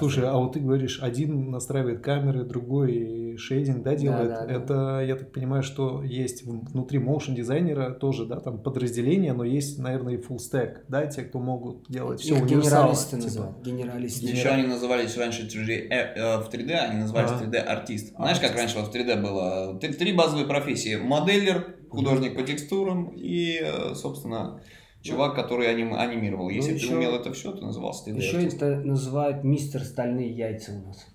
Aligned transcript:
Слушай, 0.00 0.28
а 0.28 0.36
вот 0.36 0.52
ты 0.52 0.60
говоришь, 0.60 1.00
один 1.02 1.50
настраивает 1.50 2.04
камеры, 2.04 2.44
другой 2.44 3.36
шейдинг, 3.36 3.82
да, 3.82 3.96
делает. 3.96 4.28
да, 4.28 4.46
да. 4.46 4.52
Это, 4.52 5.04
я 5.04 5.16
так 5.16 5.32
понимаю, 5.32 5.64
что 5.64 6.04
есть 6.04 6.44
внутри 6.44 7.00
motion 7.00 7.34
дизайнера 7.34 7.90
тоже, 7.90 8.24
да, 8.24 8.38
там 8.38 8.62
подразделение, 8.62 9.32
но 9.32 9.42
есть, 9.42 9.76
наверное, 9.80 10.14
и 10.14 10.16
full 10.18 10.36
stack, 10.36 10.82
да, 10.86 11.04
те, 11.06 11.22
кто 11.22 11.40
могут 11.40 11.88
делать 11.88 12.20
все 12.20 12.34
универсалы. 12.34 12.62
генералисты 12.62 13.16
типа. 13.16 13.24
называют. 13.24 13.60
Генералисты. 13.64 14.26
Еще 14.26 14.48
они 14.50 14.68
назывались 14.68 15.16
раньше 15.16 15.48
3D, 15.48 15.88
э, 15.90 16.14
э, 16.14 16.36
в 16.42 16.48
3D, 16.48 16.70
они 16.74 17.00
назывались 17.00 17.30
Ага. 17.32 17.46
3D 17.46 17.56
артист. 17.56 18.14
Знаешь, 18.14 18.38
как 18.38 18.54
раньше 18.54 18.78
вот 18.78 18.94
в 18.94 18.94
3D 18.94 19.20
было? 19.20 19.80
Три, 19.80 19.94
три 19.94 20.12
базовые 20.12 20.46
профессии. 20.46 20.94
Моделлер, 20.94 21.74
художник 21.90 22.36
по 22.36 22.42
текстурам 22.44 23.08
и, 23.16 23.58
э, 23.60 23.96
собственно, 23.96 24.60
чувак, 25.08 25.34
который 25.34 25.66
аним- 25.68 25.94
анимировал. 25.94 26.48
Если 26.50 26.72
Ну, 26.72 26.78
ты 26.78 26.84
еще- 26.84 26.94
умел 26.94 27.14
это 27.14 27.32
все, 27.32 27.52
ты 27.52 27.62
назывался 27.64 28.04
3D 28.10 28.18
Еще 28.18 28.36
артист. 28.36 28.56
это 28.56 28.66
называют 28.80 29.44
мистер 29.44 29.82
стальные 29.82 30.30
яйца 30.30 30.72
у 30.72 30.86
нас. 30.88 31.06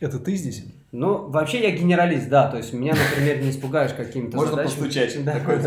Это 0.00 0.18
ты 0.18 0.34
здесь? 0.36 0.62
Ну, 0.92 1.28
вообще 1.30 1.62
я 1.62 1.70
генералист, 1.76 2.28
да. 2.28 2.50
То 2.50 2.58
есть 2.58 2.72
меня, 2.72 2.94
например, 2.94 3.42
не 3.42 3.50
испугаешь 3.50 3.92
какими-то 3.94 4.36
Можно 4.36 4.56
задачами. 4.56 4.74
постучать. 4.84 5.24
Да, 5.24 5.32
Такой-. 5.32 5.58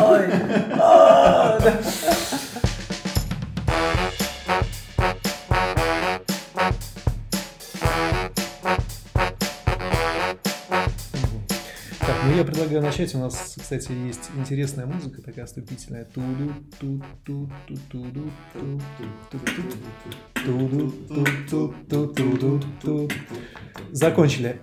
Ой, 0.00 0.26
предлагаю 12.58 12.82
начать. 12.82 13.14
У 13.14 13.18
нас, 13.18 13.56
кстати, 13.56 13.92
есть 13.92 14.30
интересная 14.36 14.84
музыка 14.86 15.22
такая 15.22 15.46
вступительная. 15.46 16.04
Туду, 16.06 16.52
ту, 16.80 17.00
ту, 17.24 17.48
ту, 17.68 17.76
ту, 17.92 18.20
ту, 18.52 18.80
ту, 19.30 19.38
ту, 19.38 19.38
туду, 20.44 20.92
ту, 21.08 21.24
ту, 21.48 21.74
ту, 21.88 22.08
туду, 22.08 22.60
ту. 22.82 23.08
Закончили. 23.92 24.60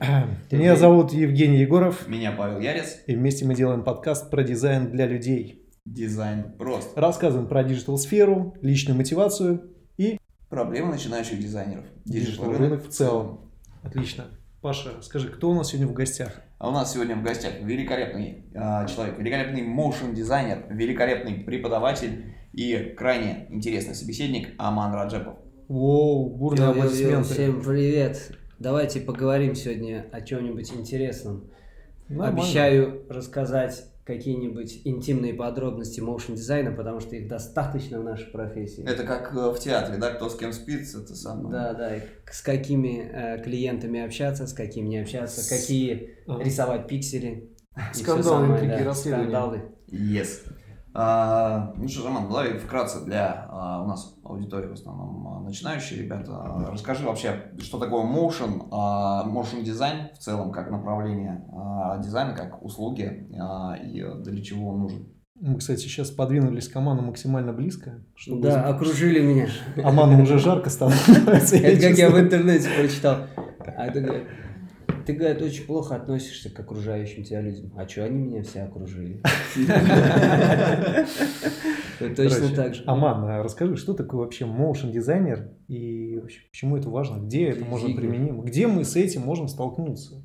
Меня 0.51 0.75
зовут 0.75 1.13
Евгений 1.13 1.59
Егоров, 1.59 2.07
Меня 2.09 2.33
Павел 2.33 2.59
Ярец. 2.59 2.97
и 3.07 3.15
вместе 3.15 3.45
мы 3.45 3.55
делаем 3.55 3.83
подкаст 3.83 4.29
про 4.29 4.43
дизайн 4.43 4.91
для 4.91 5.07
людей. 5.07 5.65
Дизайн 5.85 6.51
прост. 6.57 6.97
Рассказываем 6.97 7.47
про 7.47 7.63
digital-сферу, 7.63 8.55
личную 8.61 8.97
мотивацию 8.97 9.71
и 9.97 10.19
Проблемы 10.49 10.91
начинающих 10.91 11.39
дизайнеров. 11.39 11.85
digital 12.03 12.51
рынок 12.51 12.85
в 12.85 12.89
целом. 12.89 13.51
Отлично. 13.83 14.25
Паша, 14.65 14.99
скажи, 15.03 15.27
кто 15.27 15.51
у 15.51 15.53
нас 15.53 15.69
сегодня 15.69 15.85
в 15.85 15.93
гостях? 15.93 16.41
А 16.57 16.69
у 16.69 16.71
нас 16.71 16.91
сегодня 16.91 17.15
в 17.15 17.21
гостях 17.21 17.53
великолепный 17.61 18.47
а, 18.55 18.87
человек, 18.87 19.19
великолепный 19.19 19.61
моушен 19.61 20.15
дизайнер, 20.15 20.65
великолепный 20.71 21.35
преподаватель 21.35 22.33
и 22.51 22.95
крайне 22.97 23.45
интересный 23.51 23.93
собеседник 23.93 24.55
Аман 24.57 24.91
Раджепов. 24.95 25.35
Воу, 25.67 26.35
бурные 26.35 26.69
аплодисменты. 26.69 27.31
Всем 27.31 27.61
привет. 27.61 28.31
Давайте 28.57 29.01
поговорим 29.01 29.53
сегодня 29.53 30.09
о 30.11 30.21
чем-нибудь 30.21 30.73
интересном. 30.73 31.51
Нормально. 32.09 32.41
Обещаю 32.41 33.05
рассказать 33.07 33.85
какие-нибудь 34.05 34.81
интимные 34.85 35.33
подробности 35.33 35.99
моушен 35.99 36.35
дизайна, 36.35 36.71
потому 36.71 36.99
что 36.99 37.15
их 37.15 37.27
достаточно 37.27 37.99
в 37.99 38.03
нашей 38.03 38.27
профессии. 38.31 38.83
Это 38.87 39.03
как 39.03 39.33
э, 39.35 39.49
в 39.51 39.57
театре, 39.59 39.97
да, 39.97 40.11
кто 40.11 40.29
с 40.29 40.35
кем 40.35 40.53
спит, 40.53 40.81
это 40.93 41.15
самое. 41.15 41.49
Да, 41.49 41.73
да, 41.73 41.95
и 41.97 42.01
с 42.31 42.41
какими 42.41 43.09
э, 43.11 43.43
клиентами 43.43 43.99
общаться, 44.05 44.45
с 44.47 44.53
какими 44.53 44.87
не 44.87 44.99
общаться, 44.99 45.41
С- 45.41 45.49
какие 45.49 46.11
Ага. 46.27 46.43
рисовать 46.43 46.87
пиксели. 46.87 47.49
Скандалы, 47.93 48.23
самое, 48.23 48.53
интриги, 48.53 48.79
да, 48.79 48.85
расследования. 48.85 49.23
скандалы. 49.29 49.61
Yes. 49.91 50.27
А, 50.97 51.73
ну 51.75 51.87
что, 51.89 52.05
Роман, 52.05 52.29
давай 52.29 52.57
вкратце 52.57 53.03
для 53.03 53.47
а, 53.49 53.83
у 53.83 53.87
нас 53.87 54.15
аудитории 54.23 54.67
в 54.67 54.73
основном 54.73 55.27
а, 55.27 55.41
начинающие 55.41 56.01
ребята. 56.03 56.31
Расскажи 56.71 57.05
вообще, 57.05 57.51
что 57.59 57.79
такое 57.79 58.03
motion, 58.05 58.67
а, 58.71 59.27
motion 59.27 59.61
дизайн 59.61 60.07
в 60.13 60.19
целом 60.19 60.51
как 60.53 60.71
направление 60.71 61.43
дизайна, 62.01 62.33
как 62.33 62.63
услуги 62.63 63.27
и 63.83 64.05
для 64.23 64.41
чего 64.41 64.69
он 64.69 64.79
нужен. 64.79 65.07
Мы, 65.41 65.57
кстати, 65.57 65.81
сейчас 65.81 66.11
подвинулись 66.11 66.69
к 66.69 66.75
Аману 66.77 67.01
максимально 67.01 67.51
близко. 67.51 68.01
чтобы- 68.15 68.43
Да, 68.43 68.63
окружили 68.69 69.19
меня. 69.21 69.47
Аману 69.83 70.23
уже 70.23 70.39
жарко 70.39 70.69
становится. 70.69 71.57
Это 71.57 71.89
как 71.89 71.97
я 71.97 72.09
в 72.09 72.17
интернете 72.17 72.69
прочитал. 72.69 73.17
А 73.77 73.89
говорит, 73.89 74.23
ты, 75.05 75.13
говорит, 75.13 75.41
очень 75.41 75.65
плохо 75.65 75.95
относишься 75.95 76.49
к 76.49 76.59
окружающим 76.59 77.23
тебя 77.23 77.41
людям. 77.41 77.71
А 77.75 77.87
что 77.87 78.03
они 78.05 78.17
меня 78.17 78.43
все 78.43 78.63
окружили? 78.63 79.21
Точно 81.99 82.55
так 82.55 82.75
же. 82.75 82.83
Аман, 82.85 83.23
а 83.25 83.43
расскажи, 83.43 83.77
что 83.77 83.93
такое 83.93 84.21
вообще 84.21 84.45
motion 84.45 84.91
дизайнер 84.91 85.51
и 85.67 86.21
почему 86.51 86.77
это 86.77 86.89
важно, 86.89 87.19
где 87.19 87.49
это 87.49 87.63
можно 87.65 87.95
применимо, 87.95 88.43
где 88.43 88.67
мы 88.67 88.83
с 88.83 88.95
этим 88.95 89.21
можем 89.21 89.47
столкнуться? 89.47 90.23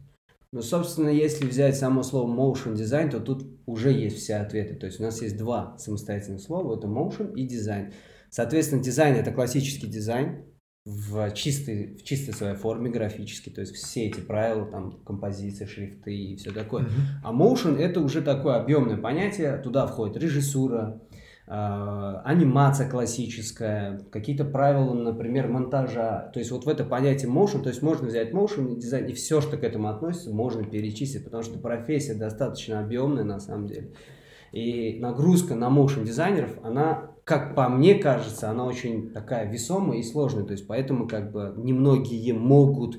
Ну, 0.52 0.62
собственно, 0.62 1.10
если 1.10 1.47
взять 1.47 1.76
само 1.76 2.02
слово 2.02 2.28
motion 2.28 2.74
design, 2.74 3.10
то 3.10 3.20
тут 3.20 3.47
уже 3.66 3.92
есть 3.92 4.16
все 4.16 4.36
ответы. 4.36 4.74
То 4.74 4.86
есть 4.86 4.98
у 4.98 5.04
нас 5.04 5.22
есть 5.22 5.36
два 5.36 5.76
самостоятельных 5.78 6.41
слова, 6.41 6.76
это 6.76 6.88
motion 6.88 7.34
и 7.34 7.47
дизайн. 7.47 7.92
Соответственно, 8.30 8.82
дизайн 8.82 9.14
это 9.14 9.30
классический 9.30 9.86
дизайн 9.86 10.44
в 10.86 11.30
чистой, 11.32 11.96
в 11.96 12.04
чистой 12.04 12.32
своей 12.32 12.56
форме 12.56 12.91
графический, 12.91 13.52
то 13.52 13.60
есть 13.60 13.74
все 13.74 14.06
эти 14.06 14.20
правила, 14.20 14.66
там, 14.66 14.92
композиции, 15.04 15.66
шрифты 15.66 16.14
и 16.14 16.36
все 16.36 16.52
такое. 16.52 16.86
А 17.22 17.32
motion 17.32 17.78
это 17.78 18.00
уже 18.00 18.22
такое 18.22 18.56
объемное 18.56 18.96
понятие, 18.96 19.58
туда 19.58 19.86
входит 19.86 20.16
режиссура, 20.16 21.02
э, 21.46 21.52
анимация 21.52 22.88
классическая, 22.88 24.00
какие-то 24.10 24.46
правила, 24.46 24.94
например, 24.94 25.48
монтажа. 25.48 26.30
То 26.32 26.38
есть 26.38 26.50
вот 26.50 26.64
в 26.64 26.68
это 26.68 26.84
понятие 26.84 27.30
motion, 27.30 27.62
то 27.62 27.68
есть 27.68 27.82
можно 27.82 28.08
взять 28.08 28.32
motion 28.32 28.72
и 28.72 28.80
дизайн, 28.80 29.06
и 29.06 29.12
все, 29.12 29.42
что 29.42 29.58
к 29.58 29.64
этому 29.64 29.88
относится, 29.88 30.32
можно 30.32 30.64
перечислить, 30.64 31.24
потому 31.24 31.42
что 31.42 31.58
профессия 31.58 32.14
достаточно 32.14 32.80
объемная 32.80 33.24
на 33.24 33.38
самом 33.38 33.66
деле. 33.66 33.92
И 34.52 34.98
нагрузка 34.98 35.54
на 35.54 35.68
motion 35.68 36.04
дизайнеров, 36.04 36.58
она, 36.64 37.10
как 37.30 37.54
по 37.54 37.68
мне 37.68 37.94
кажется, 37.94 38.50
она 38.50 38.64
очень 38.64 39.12
такая 39.12 39.48
весомая 39.48 40.00
и 40.00 40.02
сложная. 40.02 40.42
То 40.42 40.50
есть 40.50 40.66
поэтому 40.66 41.06
как 41.06 41.30
бы 41.30 41.54
немногие 41.56 42.34
могут 42.34 42.96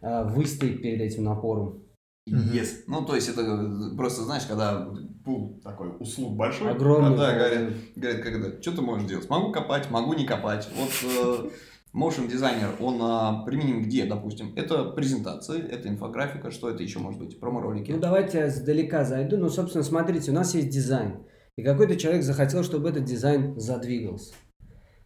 э, 0.00 0.24
выстоять 0.24 0.82
перед 0.82 1.00
этим 1.00 1.22
напором. 1.22 1.84
Yes. 2.28 2.82
Ну, 2.88 3.04
то 3.04 3.14
есть 3.14 3.28
это 3.28 3.42
э, 3.42 3.96
просто, 3.96 4.22
знаешь, 4.22 4.46
когда 4.46 4.88
пул 5.24 5.60
такой 5.62 5.90
услуг 6.00 6.36
большой. 6.36 6.72
Огромный 6.72 7.14
а, 7.14 7.16
Да, 7.16 7.26
пул. 7.28 7.34
говорят, 7.36 7.72
говорят, 7.94 8.26
это, 8.26 8.62
что 8.62 8.72
ты 8.72 8.82
можешь 8.82 9.06
делать? 9.08 9.30
Могу 9.30 9.52
копать, 9.52 9.88
могу 9.92 10.14
не 10.14 10.26
копать. 10.26 10.68
Вот 10.76 10.90
э, 11.04 11.50
motion 11.96 12.26
дизайнер, 12.26 12.70
он 12.80 12.98
а, 13.00 13.44
применим 13.44 13.84
где, 13.84 14.06
допустим? 14.06 14.54
Это 14.56 14.86
презентации, 14.86 15.62
это 15.62 15.88
инфографика, 15.88 16.50
что 16.50 16.68
это 16.68 16.82
еще 16.82 16.98
может 16.98 17.20
быть? 17.20 17.38
Промо-ролики. 17.38 17.92
Ну, 17.92 18.00
давайте 18.00 18.38
я 18.38 18.50
сдалека 18.50 19.04
зайду. 19.04 19.36
Ну, 19.36 19.48
собственно, 19.48 19.84
смотрите, 19.84 20.32
у 20.32 20.34
нас 20.34 20.52
есть 20.52 20.68
дизайн. 20.68 21.24
И 21.56 21.62
какой-то 21.62 21.96
человек 21.96 22.22
захотел, 22.22 22.62
чтобы 22.64 22.88
этот 22.88 23.04
дизайн 23.04 23.58
задвигался. 23.58 24.34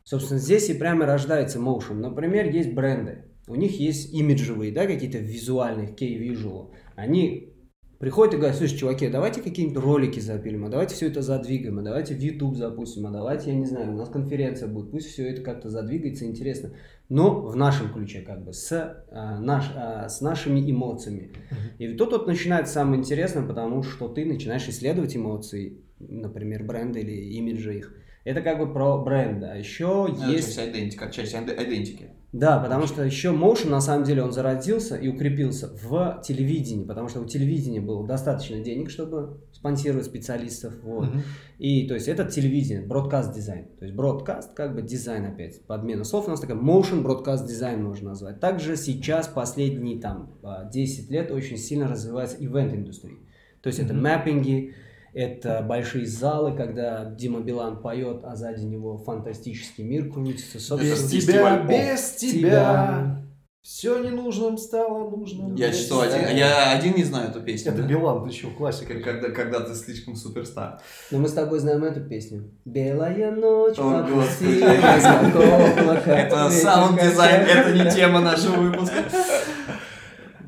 Собственно, 0.04 0.38
здесь 0.38 0.70
и 0.70 0.74
прямо 0.74 1.04
рождается 1.04 1.58
motion. 1.58 1.94
Например, 1.94 2.48
есть 2.48 2.72
бренды. 2.72 3.24
У 3.48 3.56
них 3.56 3.80
есть 3.80 4.12
имиджевые, 4.12 4.72
да, 4.72 4.86
какие-то 4.86 5.18
визуальные, 5.18 5.94
кей-визуал. 5.94 6.72
Они 6.94 7.52
приходят 7.98 8.34
и 8.34 8.36
говорят, 8.36 8.56
слушай, 8.56 8.76
чуваки, 8.76 9.08
давайте 9.08 9.40
какие-нибудь 9.40 9.82
ролики 9.82 10.20
запилим, 10.20 10.66
а 10.66 10.68
давайте 10.68 10.94
все 10.94 11.08
это 11.08 11.22
задвигаем, 11.22 11.78
а 11.78 11.82
давайте 11.82 12.14
в 12.14 12.20
YouTube 12.20 12.56
запустим, 12.56 13.06
а 13.06 13.10
давайте, 13.10 13.50
я 13.50 13.56
не 13.56 13.64
знаю, 13.64 13.92
у 13.92 13.96
нас 13.96 14.08
конференция 14.08 14.68
будет, 14.68 14.90
пусть 14.90 15.08
все 15.08 15.28
это 15.28 15.42
как-то 15.42 15.70
задвигается, 15.70 16.24
интересно. 16.24 16.72
Но 17.08 17.40
в 17.40 17.56
нашем 17.56 17.92
ключе, 17.92 18.20
как 18.20 18.44
бы, 18.44 18.52
с, 18.52 18.72
а, 19.10 19.40
наш, 19.40 19.72
а, 19.74 20.08
с 20.08 20.20
нашими 20.20 20.70
эмоциями. 20.70 21.32
И 21.78 21.88
тут 21.94 22.12
вот 22.12 22.26
начинается 22.26 22.74
самое 22.74 23.00
интересное, 23.00 23.46
потому 23.46 23.82
что 23.82 24.08
ты 24.08 24.24
начинаешь 24.24 24.68
исследовать 24.68 25.16
эмоции, 25.16 25.85
например, 25.98 26.64
бренда 26.64 26.98
или 26.98 27.12
имиджа 27.34 27.72
их. 27.72 27.94
Это 28.24 28.40
как 28.40 28.58
бы 28.58 28.72
про 28.72 28.98
бренда. 28.98 29.52
А 29.52 29.56
еще 29.56 30.08
Ну, 30.08 30.30
есть... 30.32 30.56
Часть 30.56 30.70
идентики, 30.70 30.98
как 30.98 31.12
часть 31.12 31.32
иде- 31.34 31.54
идентики. 31.64 32.10
Да, 32.32 32.58
потому 32.58 32.86
что 32.86 33.02
еще 33.04 33.28
motion, 33.28 33.70
на 33.70 33.80
самом 33.80 34.04
деле, 34.04 34.22
он 34.22 34.32
зародился 34.32 34.96
и 34.96 35.08
укрепился 35.08 35.68
в 35.68 36.20
телевидении, 36.26 36.84
потому 36.84 37.08
что 37.08 37.20
у 37.20 37.24
телевидения 37.24 37.80
было 37.80 38.04
достаточно 38.06 38.58
денег, 38.58 38.90
чтобы 38.90 39.40
спонсировать 39.52 40.04
специалистов. 40.06 40.74
Вот. 40.82 41.08
Мгм. 41.08 41.22
И 41.58 41.86
то 41.86 41.94
есть 41.94 42.08
это 42.08 42.24
телевидение, 42.24 42.84
бродкаст 42.84 43.32
дизайн. 43.32 43.66
То 43.78 43.84
есть 43.86 43.96
бродкаст 43.96 44.52
как 44.54 44.74
бы 44.74 44.82
дизайн 44.82 45.24
опять. 45.26 45.64
Подмена 45.66 46.02
слов 46.04 46.26
у 46.26 46.30
нас 46.30 46.40
такая 46.40 46.58
motion 46.58 47.02
бродкаст 47.02 47.46
дизайн 47.46 47.82
можно 47.82 48.10
назвать. 48.10 48.40
Также 48.40 48.76
сейчас 48.76 49.28
последние 49.28 50.00
там 50.00 50.36
а, 50.42 50.68
10 50.68 51.10
лет 51.12 51.30
очень 51.30 51.56
сильно 51.56 51.86
развивается 51.88 52.36
ивент 52.44 52.74
индустрия. 52.74 53.16
То 53.62 53.68
есть 53.68 53.78
это 53.78 53.94
Мгм. 53.94 54.02
мэппинги, 54.02 54.74
это 55.16 55.62
большие 55.62 56.06
залы, 56.06 56.54
когда 56.54 57.06
Дима 57.06 57.40
Билан 57.40 57.80
поет, 57.80 58.20
а 58.22 58.36
сзади 58.36 58.64
него 58.64 58.98
фантастический 58.98 59.82
мир 59.82 60.12
крутится. 60.12 60.60
Собственно, 60.60 60.92
Без 60.92 61.10
тебя, 61.10 61.62
без 61.62 62.10
тебя. 62.16 63.22
Все 63.62 63.98
ненужным 63.98 64.58
стало 64.58 65.08
нужным. 65.10 65.54
Я 65.54 65.72
что, 65.72 66.02
один, 66.02 66.36
я 66.36 66.72
один 66.72 66.94
не 66.94 67.02
знаю 67.02 67.30
эту 67.30 67.40
песню. 67.40 67.72
Это 67.72 67.82
да? 67.82 67.88
Билан, 67.88 68.28
ты 68.28 68.32
что, 68.32 68.50
классика. 68.50 69.00
Когда, 69.00 69.30
когда 69.30 69.60
ты 69.60 69.74
слишком 69.74 70.16
суперстар. 70.16 70.80
Но 71.10 71.18
мы 71.18 71.28
с 71.28 71.32
тобой 71.32 71.60
знаем 71.60 71.82
эту 71.82 72.02
песню. 72.02 72.52
Белая 72.66 73.30
ночь, 73.32 73.78
О, 73.78 74.04
облако. 74.04 76.10
Это 76.10 76.50
саунд-дизайн, 76.50 77.40
это 77.40 77.72
не 77.72 77.90
тема 77.90 78.20
нашего 78.20 78.56
выпуска. 78.56 79.02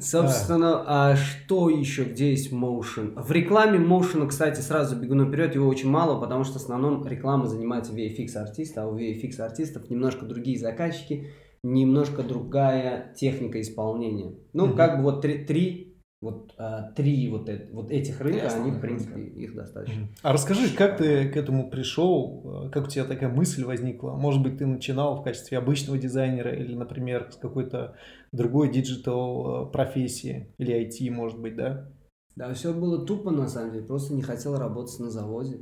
Собственно, 0.01 0.85
а 0.87 1.17
что 1.17 1.71
еще, 1.71 2.05
где 2.05 2.31
есть 2.31 2.53
motion? 2.53 3.21
В 3.21 3.31
рекламе 3.33 3.79
motion, 3.79 4.27
кстати, 4.27 4.61
сразу 4.61 4.97
бегу 4.97 5.15
наперед, 5.15 5.55
его 5.55 5.69
очень 5.69 5.89
мало, 5.89 6.21
потому 6.21 6.45
что 6.45 6.55
в 6.59 6.63
основном 6.63 7.07
реклама 7.07 7.47
занимается 7.47 7.93
VFX 7.93 8.37
артиста, 8.37 8.83
а 8.83 8.87
у 8.87 8.99
VFX 8.99 9.41
артистов 9.41 9.91
немножко 9.91 10.25
другие 10.25 10.59
заказчики, 10.59 11.29
немножко 11.63 12.23
другая 12.23 13.13
техника 13.17 13.61
исполнения. 13.61 14.35
Ну, 14.53 14.75
как 14.75 14.99
бы 14.99 15.05
вот 15.05 15.23
три, 15.23 15.45
три, 15.45 15.88
вот, 16.21 16.55
а, 16.59 16.91
три 16.93 17.29
вот, 17.29 17.49
э- 17.49 17.69
вот 17.73 17.93
этих 17.93 18.21
рынка, 18.21 18.45
Ясно, 18.45 18.63
они, 18.63 18.73
в 18.73 18.81
принципе, 18.81 19.23
их 19.23 19.55
достаточно. 19.55 20.09
А 20.23 20.33
расскажи, 20.33 20.75
как 20.75 20.97
ты 20.99 21.29
к 21.29 21.37
этому 21.37 21.71
пришел, 21.71 22.67
э, 22.67 22.71
как 22.71 22.87
у 22.87 22.89
тебя 22.89 23.05
такая 23.05 23.29
мысль 23.29 23.65
возникла? 23.65 24.13
Может 24.13 24.43
быть, 24.43 24.59
ты 24.59 24.67
начинал 24.67 25.17
в 25.17 25.23
качестве 25.23 25.59
обычного 25.59 25.97
дизайнера 25.97 26.53
или, 26.53 26.75
например, 26.75 27.29
с 27.31 27.37
какой-то 27.37 27.95
другой 28.33 28.73
digital 28.73 29.69
э, 29.69 29.71
профессии 29.71 30.49
или 30.59 30.75
IT, 30.75 31.09
может 31.11 31.39
быть, 31.41 31.55
да? 31.55 31.89
Да, 32.39 32.55
все 32.55 32.73
было 32.73 33.05
тупо, 33.05 33.33
на 33.33 33.49
самом 33.49 33.73
деле. 33.73 33.85
Просто 33.85 34.15
не 34.15 34.23
хотел 34.23 34.57
работать 34.57 34.97
на 35.01 35.11
заводе. 35.11 35.59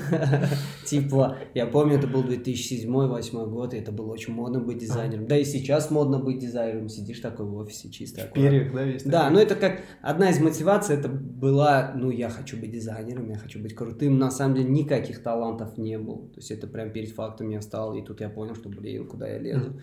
Типа, 0.86 1.36
я 1.52 1.66
помню, 1.66 1.98
это 1.98 2.06
был 2.06 2.24
2007-2008 2.24 3.50
год, 3.50 3.74
и 3.74 3.76
это 3.76 3.92
было 3.92 4.10
очень 4.10 4.32
модно 4.32 4.58
быть 4.58 4.78
дизайнером. 4.78 5.26
Да 5.26 5.36
и 5.36 5.44
сейчас 5.44 5.90
модно 5.90 6.18
быть 6.18 6.38
дизайнером. 6.38 6.88
Сидишь 6.88 7.20
такой 7.20 7.44
в 7.44 7.54
офисе 7.56 7.90
чисто. 7.90 8.22
В 8.22 8.24
аккуратно. 8.24 8.50
перьях, 8.50 8.72
да, 8.74 8.84
весь 8.84 9.02
Да, 9.02 9.10
такой? 9.24 9.34
ну 9.34 9.38
это 9.40 9.54
как 9.54 9.80
одна 10.00 10.30
из 10.30 10.40
мотиваций, 10.40 10.96
это 10.96 11.10
была, 11.10 11.92
ну 11.94 12.08
я 12.08 12.30
хочу 12.30 12.56
быть 12.56 12.70
дизайнером, 12.70 13.28
я 13.28 13.36
хочу 13.36 13.60
быть 13.60 13.74
крутым. 13.74 14.18
На 14.18 14.30
самом 14.30 14.54
деле 14.56 14.70
никаких 14.70 15.22
талантов 15.22 15.76
не 15.76 15.98
было. 15.98 16.26
То 16.28 16.36
есть 16.38 16.50
это 16.50 16.66
прям 16.68 16.90
перед 16.90 17.10
фактом 17.10 17.50
я 17.50 17.60
встал, 17.60 17.94
и 17.94 18.02
тут 18.02 18.22
я 18.22 18.30
понял, 18.30 18.54
что, 18.54 18.70
блин, 18.70 19.06
куда 19.06 19.28
я 19.28 19.38
лезу. 19.38 19.78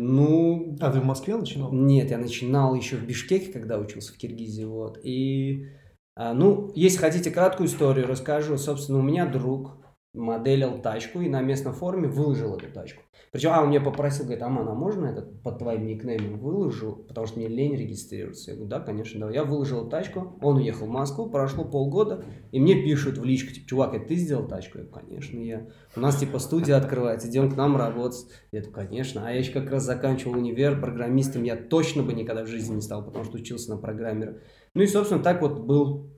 Ну, 0.00 0.76
А 0.80 0.90
ты 0.90 1.00
в 1.00 1.04
Москве 1.04 1.36
начинал? 1.36 1.72
нет, 1.72 2.10
я 2.10 2.18
начинал 2.18 2.74
еще 2.74 2.96
в 2.96 3.06
Бишкеке, 3.06 3.52
когда 3.52 3.78
учился 3.78 4.12
в 4.12 4.16
Киргизии, 4.16 4.64
вот. 4.64 4.98
И, 5.02 5.66
а, 6.14 6.34
ну, 6.34 6.70
если 6.74 6.98
хотите 6.98 7.30
краткую 7.30 7.68
историю, 7.68 8.06
расскажу. 8.06 8.58
Собственно, 8.58 8.98
у 8.98 9.02
меня 9.02 9.26
друг 9.26 9.85
моделил 10.16 10.80
тачку 10.80 11.20
и 11.20 11.28
на 11.28 11.42
местном 11.42 11.74
форуме 11.74 12.08
выложил 12.08 12.56
эту 12.56 12.72
тачку. 12.72 13.02
Причем, 13.32 13.50
а, 13.52 13.62
он 13.62 13.68
меня 13.68 13.80
попросил, 13.80 14.24
говорит, 14.24 14.42
Аман, 14.42 14.66
а 14.68 14.74
можно 14.74 15.06
этот 15.06 15.42
под 15.42 15.58
твоим 15.58 15.86
никнеймом 15.86 16.38
выложу, 16.38 17.04
потому 17.06 17.26
что 17.26 17.38
мне 17.38 17.48
лень 17.48 17.76
регистрироваться. 17.76 18.50
Я 18.50 18.56
говорю, 18.56 18.70
да, 18.70 18.80
конечно, 18.80 19.20
давай. 19.20 19.34
Я 19.34 19.44
выложил 19.44 19.88
тачку, 19.88 20.38
он 20.40 20.56
уехал 20.56 20.86
в 20.86 20.90
Москву, 20.90 21.28
прошло 21.28 21.64
полгода, 21.64 22.24
и 22.50 22.58
мне 22.58 22.82
пишут 22.82 23.18
в 23.18 23.24
личку, 23.24 23.52
типа, 23.52 23.68
чувак, 23.68 23.94
это 23.94 24.06
ты 24.06 24.14
сделал 24.14 24.48
тачку? 24.48 24.78
Я 24.78 24.84
говорю, 24.84 25.06
конечно, 25.06 25.38
я. 25.38 25.66
У 25.94 26.00
нас, 26.00 26.16
типа, 26.16 26.38
студия 26.38 26.76
открывается, 26.76 27.28
идем 27.28 27.50
к 27.50 27.56
нам 27.56 27.76
работать. 27.76 28.26
Я 28.52 28.62
такой, 28.62 28.86
конечно. 28.86 29.26
А 29.26 29.30
я 29.30 29.38
еще 29.38 29.52
как 29.52 29.70
раз 29.70 29.82
заканчивал 29.82 30.38
универ, 30.38 30.80
программистом 30.80 31.42
я 31.42 31.56
точно 31.56 32.02
бы 32.02 32.14
никогда 32.14 32.44
в 32.44 32.48
жизни 32.48 32.76
не 32.76 32.80
стал, 32.80 33.04
потому 33.04 33.24
что 33.24 33.36
учился 33.36 33.70
на 33.70 33.76
программера. 33.76 34.38
Ну 34.72 34.82
и, 34.82 34.86
собственно, 34.86 35.22
так 35.22 35.42
вот 35.42 35.60
был, 35.60 36.10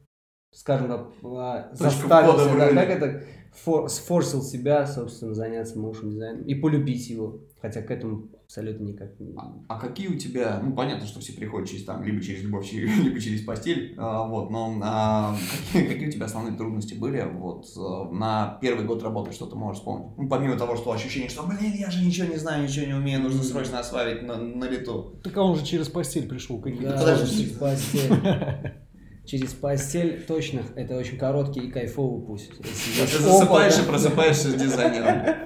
скажем 0.52 0.88
так, 0.88 1.08
а, 1.24 1.62
Точка 1.70 1.84
заставил 1.84 2.32
входа 2.32 2.48
в 2.48 2.52
себя, 2.52 2.86
как 2.86 2.90
это, 2.90 3.24
фор- 3.52 3.88
сфорсил 3.88 4.42
себя, 4.42 4.86
собственно, 4.86 5.34
заняться 5.34 5.78
моушен 5.78 6.10
дизайном 6.10 6.42
и 6.42 6.54
полюбить 6.54 7.08
его. 7.08 7.40
Хотя 7.60 7.82
к 7.82 7.90
этому 7.90 8.28
абсолютно 8.44 8.84
никак 8.84 9.18
не... 9.18 9.34
А, 9.36 9.52
а 9.66 9.80
какие 9.80 10.06
у 10.06 10.16
тебя, 10.16 10.60
ну 10.62 10.72
понятно, 10.72 11.06
что 11.06 11.18
все 11.18 11.32
приходят 11.32 11.68
через 11.68 11.84
там, 11.84 12.04
либо 12.04 12.22
через 12.22 12.44
любовь, 12.44 12.72
либо 12.72 13.20
через 13.20 13.42
постель, 13.42 13.94
а, 13.98 14.26
вот, 14.28 14.50
но 14.50 14.78
а, 14.82 15.36
какие, 15.72 15.88
какие 15.88 16.08
у 16.08 16.12
тебя 16.12 16.26
основные 16.26 16.56
трудности 16.56 16.94
были 16.94 17.20
вот 17.30 17.66
а, 17.76 18.08
на 18.12 18.58
первый 18.62 18.86
год 18.86 19.02
работы, 19.02 19.32
что 19.32 19.46
ты 19.46 19.56
можешь 19.56 19.80
вспомнить? 19.80 20.16
Ну, 20.16 20.28
помимо 20.28 20.56
того, 20.56 20.76
что 20.76 20.92
ощущение, 20.92 21.28
что, 21.28 21.42
блин, 21.42 21.74
я 21.74 21.90
же 21.90 22.04
ничего 22.04 22.28
не 22.28 22.36
знаю, 22.36 22.62
ничего 22.62 22.86
не 22.86 22.94
умею, 22.94 23.20
нужно 23.20 23.42
срочно 23.42 23.80
осваивать 23.80 24.22
на, 24.22 24.36
на 24.36 24.64
лету. 24.64 25.18
Так 25.24 25.36
а 25.36 25.42
он 25.42 25.56
же 25.56 25.64
через 25.64 25.88
постель 25.88 26.28
пришел. 26.28 26.60
Какие-то 26.60 26.90
Да, 26.92 26.98
Подожди. 26.98 27.42
через 27.42 27.58
постель. 27.58 28.12
Через 29.28 29.52
постель 29.52 30.24
точно, 30.26 30.62
это 30.74 30.96
очень 30.96 31.18
короткий 31.18 31.60
и 31.60 31.70
кайфовый 31.70 32.24
путь. 32.24 32.48
Если 32.64 33.18
Ты 33.18 33.22
засыпаешь 33.22 33.74
опыт, 33.74 33.84
и 33.84 33.88
просыпаешься 33.90 34.50
с 34.50 34.54
дизайнером. 34.54 35.36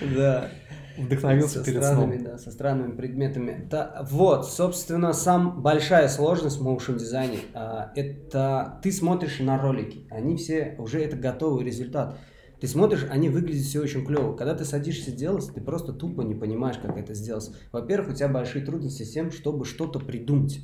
Да. 0.16 0.48
Вдохновился 0.96 1.58
со 1.58 1.64
перед 1.64 1.82
странными, 1.82 2.18
сном. 2.18 2.24
да, 2.24 2.38
со 2.38 2.50
странными 2.52 2.96
предметами. 2.96 3.66
Та- 3.68 4.06
вот, 4.08 4.48
собственно, 4.48 5.12
сам 5.12 5.60
большая 5.60 6.06
сложность 6.08 6.58
в 6.58 6.62
моушен 6.62 6.98
дизайне. 6.98 7.40
а, 7.52 7.90
это 7.96 8.78
ты 8.82 8.92
смотришь 8.92 9.40
на 9.40 9.60
ролики, 9.60 10.06
они 10.10 10.36
все 10.36 10.76
уже 10.78 11.02
это 11.02 11.16
готовый 11.16 11.64
результат. 11.64 12.18
Ты 12.60 12.68
смотришь, 12.68 13.06
они 13.10 13.28
выглядят 13.28 13.64
все 13.64 13.80
очень 13.80 14.06
клево. 14.06 14.36
Когда 14.36 14.54
ты 14.54 14.64
садишься 14.64 15.10
делать, 15.10 15.50
ты 15.52 15.60
просто 15.60 15.92
тупо 15.92 16.22
не 16.22 16.34
понимаешь, 16.36 16.78
как 16.80 16.96
это 16.96 17.12
сделать. 17.12 17.50
Во-первых, 17.72 18.12
у 18.12 18.16
тебя 18.16 18.28
большие 18.28 18.64
трудности 18.64 19.02
с 19.02 19.10
тем, 19.10 19.32
чтобы 19.32 19.64
что-то 19.64 19.98
придумать. 19.98 20.60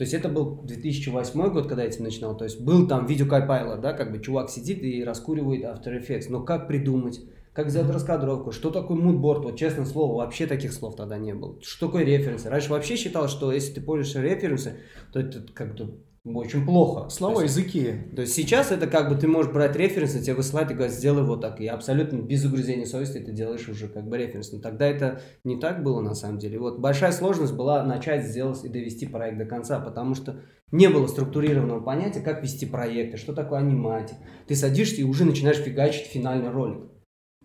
То 0.00 0.04
есть 0.04 0.14
это 0.14 0.30
был 0.30 0.62
2008 0.62 1.52
год, 1.52 1.66
когда 1.66 1.82
я 1.82 1.90
этим 1.90 2.04
начинал. 2.04 2.34
То 2.34 2.44
есть 2.44 2.58
был 2.58 2.88
там 2.88 3.04
видеокайпайлер, 3.04 3.76
да, 3.76 3.92
как 3.92 4.12
бы 4.12 4.18
чувак 4.18 4.48
сидит 4.48 4.82
и 4.82 5.04
раскуривает 5.04 5.62
After 5.62 5.92
Effects. 6.00 6.24
Но 6.30 6.42
как 6.42 6.68
придумать? 6.68 7.20
Как 7.52 7.68
сделать 7.68 7.92
раскадровку? 7.92 8.50
Что 8.50 8.70
такое 8.70 8.96
мудборд? 8.96 9.44
Вот 9.44 9.58
честное 9.58 9.84
слово, 9.84 10.16
вообще 10.16 10.46
таких 10.46 10.72
слов 10.72 10.96
тогда 10.96 11.18
не 11.18 11.34
было. 11.34 11.60
Что 11.60 11.88
такое 11.88 12.04
референсы? 12.04 12.48
Раньше 12.48 12.70
вообще 12.70 12.96
считал, 12.96 13.28
что 13.28 13.52
если 13.52 13.74
ты 13.74 13.82
пользуешься 13.82 14.22
референсы, 14.22 14.78
то 15.12 15.20
это 15.20 15.44
как-то 15.52 15.90
очень 16.24 16.66
плохо. 16.66 17.08
Слова, 17.08 17.36
То 17.36 17.42
есть- 17.42 17.56
языки. 17.56 17.94
то 18.14 18.22
есть 18.22 18.34
сейчас 18.34 18.70
это 18.72 18.86
как 18.86 19.08
бы 19.08 19.16
ты 19.16 19.26
можешь 19.26 19.50
брать 19.52 19.74
референсы, 19.74 20.20
тебе 20.20 20.34
высылать 20.34 20.70
и 20.70 20.74
говорить, 20.74 20.94
сделай 20.94 21.22
вот 21.22 21.40
так. 21.40 21.60
И 21.60 21.66
абсолютно 21.66 22.18
без 22.18 22.44
угрызения 22.44 22.84
совести 22.84 23.18
ты 23.18 23.32
делаешь 23.32 23.68
уже 23.68 23.88
как 23.88 24.06
бы 24.06 24.18
референс. 24.18 24.52
Но 24.52 24.60
тогда 24.60 24.86
это 24.86 25.22
не 25.44 25.58
так 25.58 25.82
было 25.82 26.00
на 26.02 26.14
самом 26.14 26.38
деле. 26.38 26.58
Вот 26.58 26.78
большая 26.78 27.12
сложность 27.12 27.54
была 27.54 27.82
начать 27.84 28.26
сделать 28.26 28.62
и 28.64 28.68
довести 28.68 29.06
проект 29.06 29.38
до 29.38 29.46
конца, 29.46 29.80
потому 29.80 30.14
что 30.14 30.42
не 30.72 30.88
было 30.88 31.06
структурированного 31.06 31.80
понятия, 31.80 32.20
как 32.20 32.42
вести 32.42 32.66
проекты, 32.66 33.16
что 33.16 33.32
такое 33.32 33.60
аниматик. 33.60 34.16
Ты 34.46 34.54
садишься 34.54 35.00
и 35.00 35.04
уже 35.04 35.24
начинаешь 35.24 35.56
фигачить 35.56 36.06
финальный 36.06 36.50
ролик. 36.50 36.82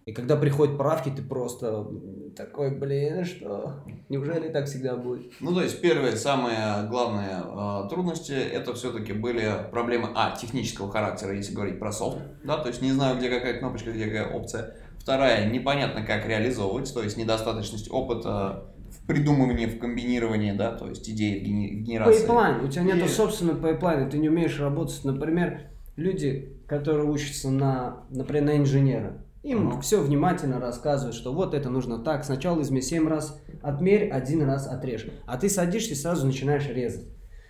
И 0.05 0.13
когда 0.13 0.35
приходят 0.35 0.77
правки, 0.77 1.09
ты 1.09 1.23
просто 1.23 1.87
такой, 2.35 2.77
блин, 2.77 3.25
что? 3.25 3.83
Неужели 4.07 4.49
так 4.49 4.67
всегда 4.67 4.95
будет? 4.95 5.31
Ну, 5.39 5.51
то 5.51 5.63
есть, 5.63 5.81
первые, 5.81 6.15
самые 6.15 6.87
главные 6.87 7.41
э, 7.43 7.89
трудности, 7.89 8.33
это 8.33 8.75
все-таки 8.75 9.13
были 9.13 9.51
проблемы, 9.71 10.09
а, 10.13 10.35
технического 10.35 10.91
характера, 10.91 11.33
если 11.35 11.55
говорить 11.55 11.79
про 11.79 11.91
софт, 11.91 12.19
да, 12.43 12.57
то 12.57 12.67
есть 12.69 12.83
не 12.83 12.91
знаю, 12.91 13.17
где 13.17 13.29
какая 13.29 13.57
кнопочка, 13.57 13.91
где 13.91 14.05
какая 14.05 14.31
опция. 14.31 14.75
Вторая, 14.99 15.49
непонятно, 15.49 16.03
как 16.05 16.27
реализовывать, 16.27 16.93
то 16.93 17.01
есть 17.01 17.17
недостаточность 17.17 17.89
опыта 17.89 18.65
в 18.91 19.07
придумывании, 19.07 19.65
в 19.65 19.79
комбинировании, 19.79 20.51
да, 20.51 20.71
то 20.71 20.87
есть 20.87 21.09
идеи 21.09 21.39
в, 21.39 21.43
генерации. 21.83 22.19
Pipeline. 22.19 22.63
У 22.63 22.67
тебя 22.67 22.83
нет 22.83 23.03
И- 23.03 23.07
собственного 23.07 23.57
пайплайна, 23.59 24.07
ты 24.07 24.19
не 24.19 24.29
умеешь 24.29 24.59
работать. 24.59 25.03
Например, 25.03 25.61
люди, 25.95 26.59
которые 26.67 27.09
учатся 27.09 27.49
на, 27.49 28.03
например, 28.11 28.43
на 28.43 28.57
инженера, 28.57 29.24
им 29.45 29.69
Ага. 29.69 29.81
все 29.81 30.01
внимательно 30.01 30.59
рассказывают, 30.59 31.15
что 31.15 31.31
вот 31.33 31.53
это 31.53 31.69
нужно 31.69 31.99
так. 31.99 32.25
Сначала 32.25 32.61
измерь 32.61 32.81
7 32.81 33.07
раз, 33.07 33.39
отмерь, 33.61 34.09
один 34.09 34.43
раз 34.43 34.67
отрежь. 34.67 35.07
А 35.27 35.37
ты 35.37 35.49
садишься 35.49 35.91
и 35.91 35.95
сразу 35.95 36.25
начинаешь 36.25 36.67
резать. 36.67 37.07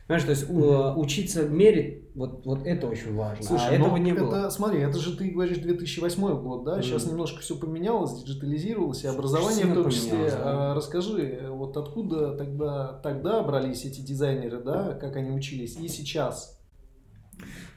Понимаешь, 0.07 0.25
то 0.25 0.31
есть 0.31 0.49
у- 0.51 0.99
учиться 0.99 1.47
мерить, 1.47 2.03
вот, 2.13 2.45
вот 2.45 2.59
это 2.67 2.85
очень 2.85 3.15
важно. 3.15 3.43
Слушай, 3.43 3.69
а 3.69 3.73
этого 3.73 3.89
ну, 3.89 3.97
не 3.97 4.11
это, 4.11 4.23
было. 4.23 4.49
смотри, 4.51 4.81
это 4.81 4.99
же 4.99 5.17
ты 5.17 5.31
говоришь 5.31 5.57
2008 5.57 6.41
год, 6.43 6.63
да? 6.63 6.79
Сейчас 6.83 7.03
Мгм. 7.05 7.13
немножко 7.13 7.41
все 7.41 7.55
поменялось, 7.55 8.21
диджитализировалось, 8.21 9.03
и 9.03 9.07
образование 9.07 9.65
в 9.65 9.73
том 9.73 9.89
числе. 9.89 10.29
да. 10.29 10.37
А, 10.71 10.75
Расскажи, 10.75 11.23
э, 11.23 11.49
вот 11.49 11.75
откуда 11.77 12.37
тогда, 12.37 12.99
тогда 13.01 13.41
брались 13.41 13.83
эти 13.85 14.01
дизайнеры, 14.01 14.61
да, 14.63 14.93
как 14.93 15.15
они 15.15 15.31
учились, 15.31 15.75
и 15.77 15.87
сейчас? 15.87 16.54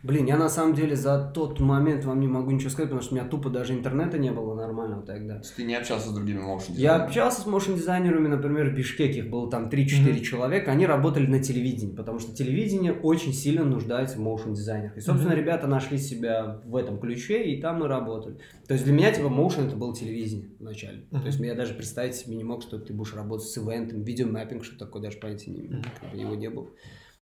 Блин, 0.02 0.26
я 0.26 0.36
на 0.36 0.48
самом 0.48 0.74
деле 0.74 0.94
за 0.94 1.30
тот 1.34 1.58
момент 1.58 2.04
вам 2.04 2.20
не 2.20 2.28
могу 2.28 2.50
ничего 2.52 2.70
сказать, 2.70 2.88
потому 2.90 3.02
что 3.02 3.14
у 3.14 3.18
меня 3.18 3.28
тупо 3.28 3.50
даже 3.50 3.72
интернета 3.72 4.16
не 4.16 4.30
было 4.30 4.54
нормального 4.54 5.02
тогда. 5.02 5.34
То 5.34 5.40
есть 5.40 5.56
ты 5.56 5.64
не 5.64 5.74
общался 5.74 6.08
с 6.10 6.12
другими 6.12 6.38
моушен 6.38 6.74
Я 6.76 6.96
общался 6.96 7.40
с 7.40 7.46
моушен 7.46 7.74
дизайнерами, 7.74 8.28
например, 8.28 8.70
в 8.70 8.74
Бишкеке, 8.74 9.18
их 9.20 9.30
было 9.30 9.50
там 9.50 9.68
3-4 9.68 10.12
Мгм. 10.12 10.22
человека, 10.22 10.70
они 10.70 10.86
работали 10.86 11.26
на 11.26 11.42
телевидении, 11.42 11.94
потому 11.94 12.20
что 12.20 12.34
телевидение 12.34 12.92
очень 12.92 13.32
сильно 13.32 13.64
нуждается 13.64 14.18
в 14.18 14.20
моушен 14.20 14.54
дизайнерах. 14.54 14.96
И, 14.96 15.00
собственно, 15.00 15.32
Мгм. 15.32 15.40
ребята 15.42 15.66
нашли 15.66 15.98
себя 15.98 16.60
в 16.64 16.76
этом 16.76 17.00
ключе, 17.00 17.42
и 17.44 17.60
там 17.60 17.80
мы 17.80 17.88
работали. 17.88 18.38
То 18.66 18.74
есть 18.74 18.84
для 18.84 18.92
меня, 18.94 19.10
типа, 19.10 19.28
моушен 19.28 19.66
это 19.66 19.76
было 19.76 19.94
телевидение 19.94 20.50
вначале. 20.60 21.06
Мгм. 21.10 21.22
То 21.22 21.26
есть 21.26 21.40
я 21.40 21.54
даже 21.54 21.74
представить 21.74 22.14
себе 22.14 22.36
не 22.36 22.44
мог, 22.44 22.62
что 22.62 22.78
ты 22.78 22.92
будешь 22.92 23.14
работать 23.14 23.46
с 23.48 23.58
ивентом, 23.58 24.02
видеомаппинг, 24.02 24.64
что 24.64 24.78
такое, 24.78 25.02
даже 25.02 25.18
понятия 25.18 25.50
не 25.50 25.62
бы 25.62 25.82
его 26.14 26.34
не 26.34 26.50
было. 26.50 26.68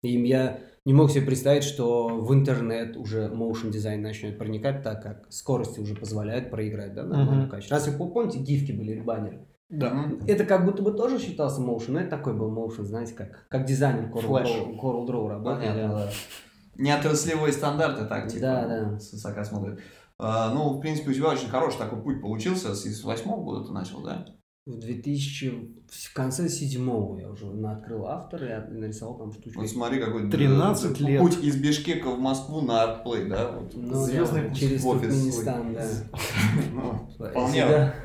И 0.05 0.27
я 0.27 0.59
не 0.85 0.93
мог 0.93 1.09
себе 1.09 1.25
представить, 1.25 1.63
что 1.63 2.07
в 2.07 2.33
интернет 2.33 2.95
уже 2.95 3.27
моушен 3.29 3.71
дизайн 3.71 4.01
начнет 4.01 4.37
проникать, 4.37 4.83
так 4.83 5.01
как 5.01 5.25
скорости 5.31 5.79
уже 5.79 5.95
позволяют 5.95 6.51
проиграть, 6.51 6.93
да, 6.93 7.03
нормальное 7.03 7.43
Мгм. 7.45 7.49
качество. 7.49 7.75
Раз 7.77 7.87
вы 7.87 8.07
помните, 8.07 8.39
гифки 8.39 8.71
были 8.71 8.91
или 8.91 9.01
баннеры? 9.01 9.47
Да. 9.69 10.11
Это 10.27 10.45
как 10.45 10.63
будто 10.63 10.83
бы 10.83 10.91
тоже 10.91 11.19
считался 11.19 11.59
motion, 11.59 11.93
но 11.93 11.99
это 12.01 12.11
такой 12.11 12.33
был 12.33 12.51
motion, 12.55 12.83
знаете, 12.83 13.13
как, 13.13 13.47
как 13.49 13.65
дизайнер 13.65 14.11
Coral. 14.11 14.43
Draw, 14.43 14.79
Coral 14.79 15.07
Draw 15.07 15.43
да. 15.43 16.09
Не 16.77 16.91
отраслевые 16.91 17.53
стандарты 17.53 18.05
так, 18.05 18.27
типа, 18.27 18.41
Да, 18.41 18.67
да. 18.67 18.99
с 18.99 19.11
высока 19.13 19.43
смотрят. 19.43 19.79
А, 20.19 20.53
ну, 20.53 20.73
в 20.73 20.81
принципе, 20.81 21.11
у 21.11 21.13
тебя 21.13 21.29
очень 21.29 21.49
хороший 21.49 21.77
такой 21.77 22.01
путь 22.01 22.21
получился. 22.21 22.75
С 22.75 22.83
с 22.85 23.03
восьмого 23.03 23.43
года 23.43 23.65
ты 23.67 23.73
начал, 23.73 24.01
да? 24.01 24.25
В 24.65 24.79
2000, 24.79 25.53
в 25.87 26.13
конце 26.13 26.49
седьмого 26.49 27.19
я 27.19 27.29
уже 27.29 27.45
открыл 27.67 28.07
автор 28.07 28.43
и 28.43 28.73
нарисовал 28.73 29.15
там 29.15 29.31
штучку. 29.31 29.61
Вот 29.61 29.69
смотри, 29.69 29.99
какой 29.99 30.27
13 30.27 31.01
э, 31.01 31.03
лет. 31.03 31.21
путь 31.21 31.37
из 31.43 31.55
Бишкека 31.55 32.09
в 32.09 32.19
Москву 32.19 32.61
на 32.61 32.81
артплей, 32.81 33.25
да? 33.25 33.51
Вот. 33.51 33.75
Ну, 33.75 33.93
Звездный 33.93 34.41
да, 34.41 34.49
путь 34.49 34.57
через 34.57 34.81
в 34.81 34.87
офис 34.87 35.01
Туркменистан, 35.01 35.73
да. 35.75 35.87
Ну, 36.73 37.07
Вполне. 37.29 37.67
да. 37.67 37.95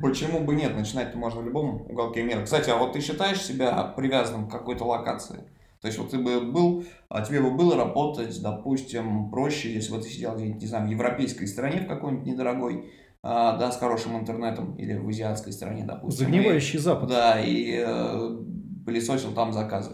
Почему 0.00 0.44
бы 0.44 0.54
нет? 0.54 0.76
Начинать-то 0.76 1.18
можно 1.18 1.40
в 1.40 1.46
любом 1.46 1.82
уголке 1.90 2.22
мира. 2.22 2.44
Кстати, 2.44 2.70
а 2.70 2.76
вот 2.76 2.92
ты 2.92 3.00
считаешь 3.00 3.42
себя 3.42 3.82
привязанным 3.82 4.46
к 4.46 4.52
какой-то 4.52 4.84
локации? 4.84 5.42
То 5.80 5.88
есть 5.88 5.98
вот 5.98 6.12
ты 6.12 6.18
бы 6.18 6.40
был, 6.40 6.84
а 7.08 7.22
тебе 7.22 7.40
бы 7.40 7.50
было 7.50 7.76
работать, 7.76 8.40
допустим, 8.40 9.30
проще, 9.30 9.74
если 9.74 9.92
бы 9.92 10.00
ты 10.00 10.08
сидел 10.08 10.36
где-нибудь, 10.36 10.62
не 10.62 10.68
знаю, 10.68 10.86
в 10.86 10.90
европейской 10.90 11.46
стране 11.46 11.80
в 11.80 11.88
какой-нибудь 11.88 12.24
недорогой, 12.24 12.88
а, 13.26 13.56
да, 13.56 13.72
с 13.72 13.78
хорошим 13.78 14.18
интернетом, 14.18 14.74
или 14.76 14.94
в 14.98 15.08
азиатской 15.08 15.50
стране, 15.50 15.84
допустим. 15.86 16.26
Загнивающий 16.26 16.78
И- 16.78 16.82
Запад. 16.82 17.08
Да, 17.08 17.40
и 17.40 17.82
э, 17.82 18.36
пылесосил 18.84 19.32
там 19.32 19.50
заказы. 19.54 19.92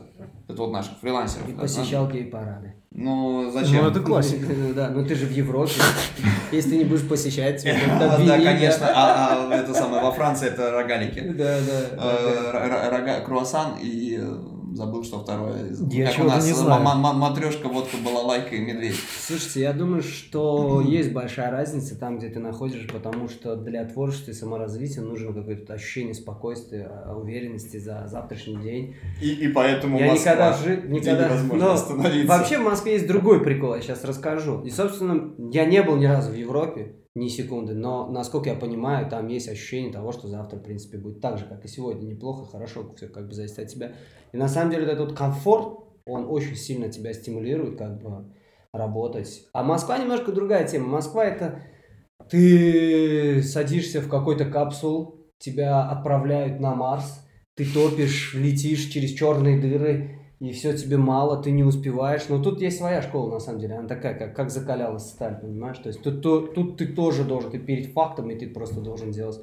Это 0.49 0.63
вот 0.63 0.73
наших 0.73 0.99
фрилансеров. 0.99 1.49
И 1.49 1.53
да, 1.53 1.61
посещал 1.61 2.09
гей-парады. 2.09 2.75
Ну, 2.91 3.49
зачем? 3.53 3.85
Ну, 3.85 3.91
это 3.91 4.01
классика. 4.01 4.47
Ну 4.53 4.75
да, 4.75 4.91
ну 4.91 5.07
ты 5.07 5.15
же 5.15 5.27
в 5.27 5.31
Европе. 5.31 5.75
Если 6.51 6.71
ты 6.71 6.79
не 6.79 6.85
будешь 6.85 7.07
посещать, 7.09 7.63
Да, 7.65 8.17
конечно. 8.19 8.89
А 8.93 9.49
а 9.49 9.55
это 9.55 9.73
самое, 9.75 10.03
во 10.03 10.11
Франции 10.11 10.49
это 10.49 10.73
рогалики. 10.73 11.21
Да, 11.21 11.57
да. 11.97 13.21
Э, 13.21 13.25
круассан 13.25 13.77
и 13.81 14.10
забыл, 14.81 15.05
что 15.05 15.21
второе. 15.21 15.73
Я 15.91 16.11
как 16.11 16.25
у 16.25 16.29
нас 16.29 16.47
не 16.47 16.53
знаю. 16.53 16.83
матрешка, 16.83 17.69
водка, 17.69 17.97
балалайка 18.05 18.55
и 18.57 18.61
медведь. 18.61 18.97
Слушайте, 19.27 19.61
я 19.61 19.73
думаю, 19.73 20.03
что 20.03 20.81
есть 20.87 21.13
большая 21.13 21.51
разница 21.51 21.99
там, 21.99 22.19
где 22.19 22.29
ты 22.29 22.41
находишься, 22.41 22.89
потому 22.89 23.29
что 23.29 23.57
для 23.57 23.85
творчества 23.85 24.31
и 24.31 24.35
саморазвития 24.35 25.03
нужно 25.03 25.33
какое-то 25.35 25.75
ощущение 25.75 26.15
спокойствия, 26.15 26.91
а, 26.91 27.15
уверенности 27.15 27.77
за 27.77 28.07
завтрашний 28.07 28.57
день. 28.57 28.97
И, 29.21 29.31
и 29.33 29.49
поэтому 29.49 29.99
я 29.99 30.07
Москва, 30.07 30.33
никогда 30.33 30.53
жи- 30.57 30.83
никогда... 30.89 31.29
невозможно 31.29 31.65
Но 31.65 31.73
остановиться. 31.73 32.29
Вообще 32.29 32.59
в 32.59 32.63
Москве 32.63 32.93
есть 32.95 33.07
другой 33.07 33.43
прикол, 33.45 33.75
я 33.75 33.83
сейчас 33.83 34.05
расскажу. 34.05 34.63
И, 34.63 34.71
собственно, 34.71 35.35
я 35.53 35.67
не 35.67 35.83
был 35.83 35.97
ни 35.97 36.07
разу 36.07 36.33
в 36.33 36.37
Европе, 36.37 36.95
ни 37.15 37.29
секунды, 37.29 37.75
но, 37.75 38.07
насколько 38.07 38.51
я 38.51 38.55
понимаю, 38.55 39.09
там 39.09 39.27
есть 39.27 39.49
ощущение 39.49 39.93
того, 39.93 40.13
что 40.13 40.29
завтра, 40.29 40.59
в 40.59 40.63
принципе, 40.63 40.99
будет 40.99 41.21
так 41.21 41.39
же, 41.39 41.47
как 41.47 41.65
и 41.65 41.69
сегодня. 41.69 42.07
Неплохо, 42.07 42.47
хорошо, 42.47 42.93
все 42.97 43.09
как 43.09 43.27
бы 43.27 43.35
зависит 43.35 43.59
от 43.59 43.69
тебя. 43.69 43.93
И 44.33 44.37
на 44.37 44.49
самом 44.49 44.71
деле 44.71 44.87
этот 44.87 45.17
комфорт, 45.17 45.81
он 46.07 46.27
очень 46.29 46.57
сильно 46.57 46.89
тебя 46.89 47.13
стимулирует, 47.13 47.79
как 47.79 48.01
бы, 48.01 48.33
работать. 48.73 49.49
А 49.53 49.65
Москва 49.65 49.99
немножко 49.99 50.31
другая 50.31 50.67
тема. 50.67 50.87
Москва 50.87 51.25
это 51.25 51.63
ты 52.29 53.43
садишься 53.43 54.01
в 54.01 54.09
какой-то 54.09 54.45
капсул, 54.45 55.27
тебя 55.39 55.83
отправляют 55.89 56.61
на 56.61 56.75
Марс, 56.77 57.27
ты 57.57 57.65
топишь, 57.65 58.35
летишь 58.35 58.87
через 58.87 59.11
черные 59.11 59.61
дыры, 59.61 60.20
и 60.41 60.53
все 60.53 60.77
тебе 60.77 60.97
мало, 60.97 61.43
ты 61.43 61.51
не 61.51 61.63
успеваешь. 61.63 62.23
Но 62.31 62.43
тут 62.43 62.63
есть 62.63 62.79
своя 62.79 63.03
школа, 63.03 63.31
на 63.35 63.41
самом 63.41 63.61
деле. 63.61 63.75
Она 63.75 63.87
такая, 63.87 64.15
как, 64.15 64.35
как 64.35 64.51
закалялась 64.51 65.11
сталь, 65.11 65.39
понимаешь? 65.39 65.77
То 65.79 65.89
есть 65.89 66.03
тут, 66.03 66.23
тут, 66.23 66.55
тут 66.55 66.79
ты 66.79 66.87
тоже 66.87 67.25
должен, 67.25 67.51
ты 67.51 67.59
перед 67.59 67.93
фактом, 67.93 68.31
и 68.31 68.39
ты 68.39 68.49
просто 68.49 68.81
должен 68.81 69.11
делать. 69.11 69.39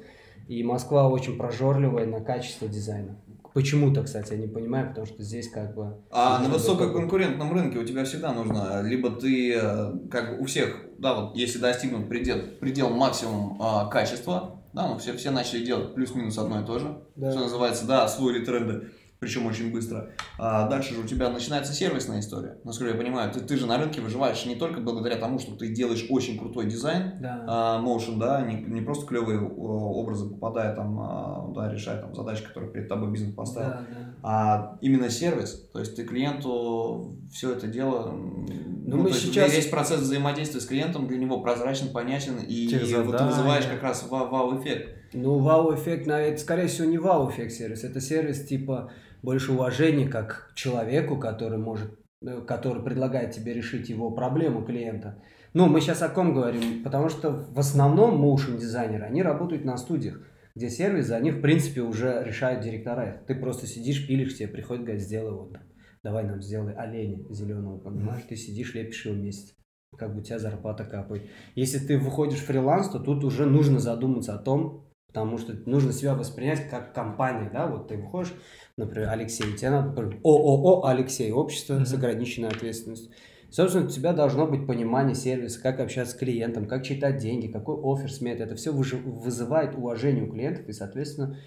И 0.48 0.64
Москва 0.64 1.08
очень 1.08 1.38
прожорливая 1.38 2.06
на 2.06 2.20
качество 2.20 2.66
дизайна. 2.66 3.16
Почему-то, 3.54 4.02
кстати, 4.02 4.32
я 4.32 4.38
не 4.38 4.46
понимаю, 4.48 4.88
потому 4.88 5.06
что 5.06 5.22
здесь 5.22 5.48
как 5.48 5.74
бы... 5.74 5.96
А 6.10 6.40
на 6.40 6.48
высококонкурентном 6.48 7.52
рынке 7.52 7.78
у 7.78 7.84
тебя 7.84 8.04
всегда 8.04 8.32
нужно, 8.32 8.82
либо 8.82 9.10
ты, 9.10 9.54
э, 9.54 9.92
как 10.10 10.40
у 10.40 10.44
всех, 10.44 10.76
да, 10.98 11.14
вот 11.14 11.36
если 11.36 11.58
достигнут 11.58 12.08
предел, 12.08 12.38
предел 12.60 12.90
максимум 12.90 13.56
а, 13.60 13.86
качества, 13.86 14.60
да, 14.72 14.86
ну 14.88 14.98
все, 14.98 15.16
все 15.16 15.30
начали 15.30 15.64
делать 15.64 15.94
плюс-минус 15.94 16.38
одно 16.38 16.60
и 16.60 16.64
то 16.64 16.78
же, 16.78 16.98
Да. 17.16 17.30
что 17.30 17.40
называется, 17.40 17.86
да, 17.86 18.04
освоили 18.04 18.44
тренды, 18.44 18.90
причем 19.20 19.46
очень 19.46 19.72
быстро. 19.72 20.10
А 20.38 20.68
дальше 20.68 20.94
же 20.94 21.00
у 21.00 21.04
тебя 21.04 21.28
начинается 21.30 21.72
сервисная 21.72 22.20
история. 22.20 22.58
Насколько 22.64 22.92
я 22.94 22.98
понимаю, 23.00 23.32
ты, 23.32 23.40
ты 23.40 23.56
же 23.56 23.66
на 23.66 23.76
рынке 23.78 24.00
выживаешь 24.00 24.46
не 24.46 24.54
только 24.54 24.80
благодаря 24.80 25.16
тому, 25.16 25.38
что 25.40 25.56
ты 25.56 25.68
делаешь 25.74 26.06
очень 26.08 26.38
крутой 26.38 26.66
дизайн, 26.66 27.14
Да. 27.20 27.44
а, 27.48 27.82
motion, 27.82 28.18
да, 28.18 28.42
не, 28.42 28.54
не 28.62 28.80
просто 28.80 29.06
клевые 29.06 29.40
образы 29.40 30.28
попадая 30.30 30.74
там, 30.76 30.98
а, 31.00 31.52
да, 31.54 31.72
решая 31.72 32.00
там 32.00 32.14
задачи, 32.14 32.44
которые 32.44 32.70
перед 32.72 32.88
тобой 32.88 33.10
бизнес 33.10 33.34
поставил, 33.34 33.70
Да, 33.70 33.86
да. 33.90 34.14
а 34.22 34.78
именно 34.80 35.10
сервис, 35.10 35.68
то 35.72 35.80
есть 35.80 35.96
ты 35.96 36.04
клиенту 36.04 37.16
все 37.32 37.52
это 37.52 37.66
дело, 37.66 38.08
м, 38.10 38.46
ну, 38.86 38.96
мы 38.98 39.02
то 39.04 39.08
есть 39.10 39.22
сейчас- 39.26 39.52
весь 39.54 39.66
процесс 39.66 40.00
взаимодействия 40.00 40.60
с 40.60 40.66
клиентом 40.66 41.08
для 41.08 41.18
него 41.18 41.40
прозрачен, 41.40 41.88
понятен, 41.88 42.38
и 42.38 42.68
Тех 42.68 42.82
вот 42.82 42.88
ты 42.88 42.96
задания. 43.12 43.26
вызываешь 43.26 43.66
как 43.66 43.82
раз 43.82 44.06
ва- 44.08 44.26
вау-эффект. 44.26 44.94
Ну, 45.14 45.38
вау-эффект, 45.38 46.06
это, 46.06 46.38
скорее 46.40 46.66
всего, 46.68 46.86
не 46.86 46.98
вау-эффект 46.98 47.52
сервис. 47.52 47.82
Это 47.82 48.00
сервис, 48.00 48.44
типа, 48.46 48.90
больше 49.22 49.52
уважения 49.52 50.08
как 50.08 50.50
к 50.52 50.54
человеку, 50.54 51.16
который 51.18 51.58
может, 51.58 51.98
э, 52.22 52.40
который 52.42 52.82
предлагает 52.82 53.32
тебе 53.32 53.54
решить 53.54 53.88
его 53.88 54.10
проблему 54.10 54.64
клиента. 54.64 55.22
Ну, 55.54 55.66
мы 55.66 55.80
сейчас 55.80 56.02
о 56.02 56.08
ком 56.08 56.34
говорим? 56.34 56.82
Потому 56.82 57.08
что 57.08 57.30
в 57.30 57.58
основном 57.58 58.22
motion 58.24 58.58
дизайнеры, 58.58 59.04
они 59.04 59.22
работают 59.22 59.64
на 59.64 59.76
студиях, 59.76 60.20
где 60.54 60.68
сервис 60.70 61.06
за 61.06 61.20
них, 61.20 61.36
в 61.36 61.40
принципе, 61.40 61.80
уже 61.80 62.22
решают 62.24 62.62
директора. 62.62 63.22
Ты 63.26 63.34
просто 63.34 63.66
сидишь, 63.66 64.06
пилишь, 64.06 64.36
тебе 64.36 64.48
приходит, 64.48 64.84
говорит, 64.84 65.02
сделай 65.02 65.32
вот 65.32 65.52
там. 65.52 65.62
Давай 66.02 66.24
нам 66.24 66.40
сделай 66.42 66.74
оленя 66.74 67.24
зеленого, 67.30 67.78
понимаешь? 67.78 68.24
Ты 68.28 68.36
сидишь, 68.36 68.74
лепишь 68.74 69.06
его 69.06 69.16
месяц. 69.16 69.54
Как 69.96 70.12
бы 70.12 70.20
у 70.20 70.22
тебя 70.22 70.38
зарплата 70.38 70.84
капает. 70.84 71.28
Если 71.54 71.78
ты 71.78 71.98
выходишь 71.98 72.40
в 72.40 72.46
фриланс, 72.46 72.88
то 72.88 72.98
тут 72.98 73.24
уже 73.24 73.46
нужно 73.46 73.78
задуматься 73.78 74.34
о 74.34 74.38
том, 74.38 74.87
потому 75.08 75.38
что 75.38 75.54
нужно 75.66 75.92
себя 75.92 76.14
воспринять 76.14 76.68
как 76.68 76.94
компания, 76.94 77.50
да, 77.52 77.66
вот 77.66 77.88
ты 77.88 77.96
выходишь, 77.96 78.34
например, 78.76 79.08
Алексей, 79.08 79.56
тебе 79.56 79.70
надо, 79.70 79.88
например, 79.88 80.20
ООО 80.22 80.86
Алексей, 80.86 81.32
общество 81.32 81.74
Мгм. 81.74 81.86
с 81.86 81.94
ограниченной 81.94 82.48
ответственностью. 82.48 83.10
Собственно, 83.50 83.86
у 83.86 83.88
тебя 83.88 84.12
должно 84.12 84.46
быть 84.46 84.66
понимание 84.66 85.14
сервиса, 85.14 85.60
как 85.62 85.80
общаться 85.80 86.14
с 86.14 86.18
клиентом, 86.18 86.66
как 86.66 86.84
читать 86.84 87.16
деньги, 87.16 87.46
какой 87.50 87.76
офер 87.82 88.12
смет. 88.12 88.40
Это 88.40 88.54
все 88.56 88.72
вызывает 88.72 89.74
уважение 89.74 90.24
у 90.24 90.30
клиентов, 90.30 90.68
и, 90.68 90.72
соответственно, 90.72 91.38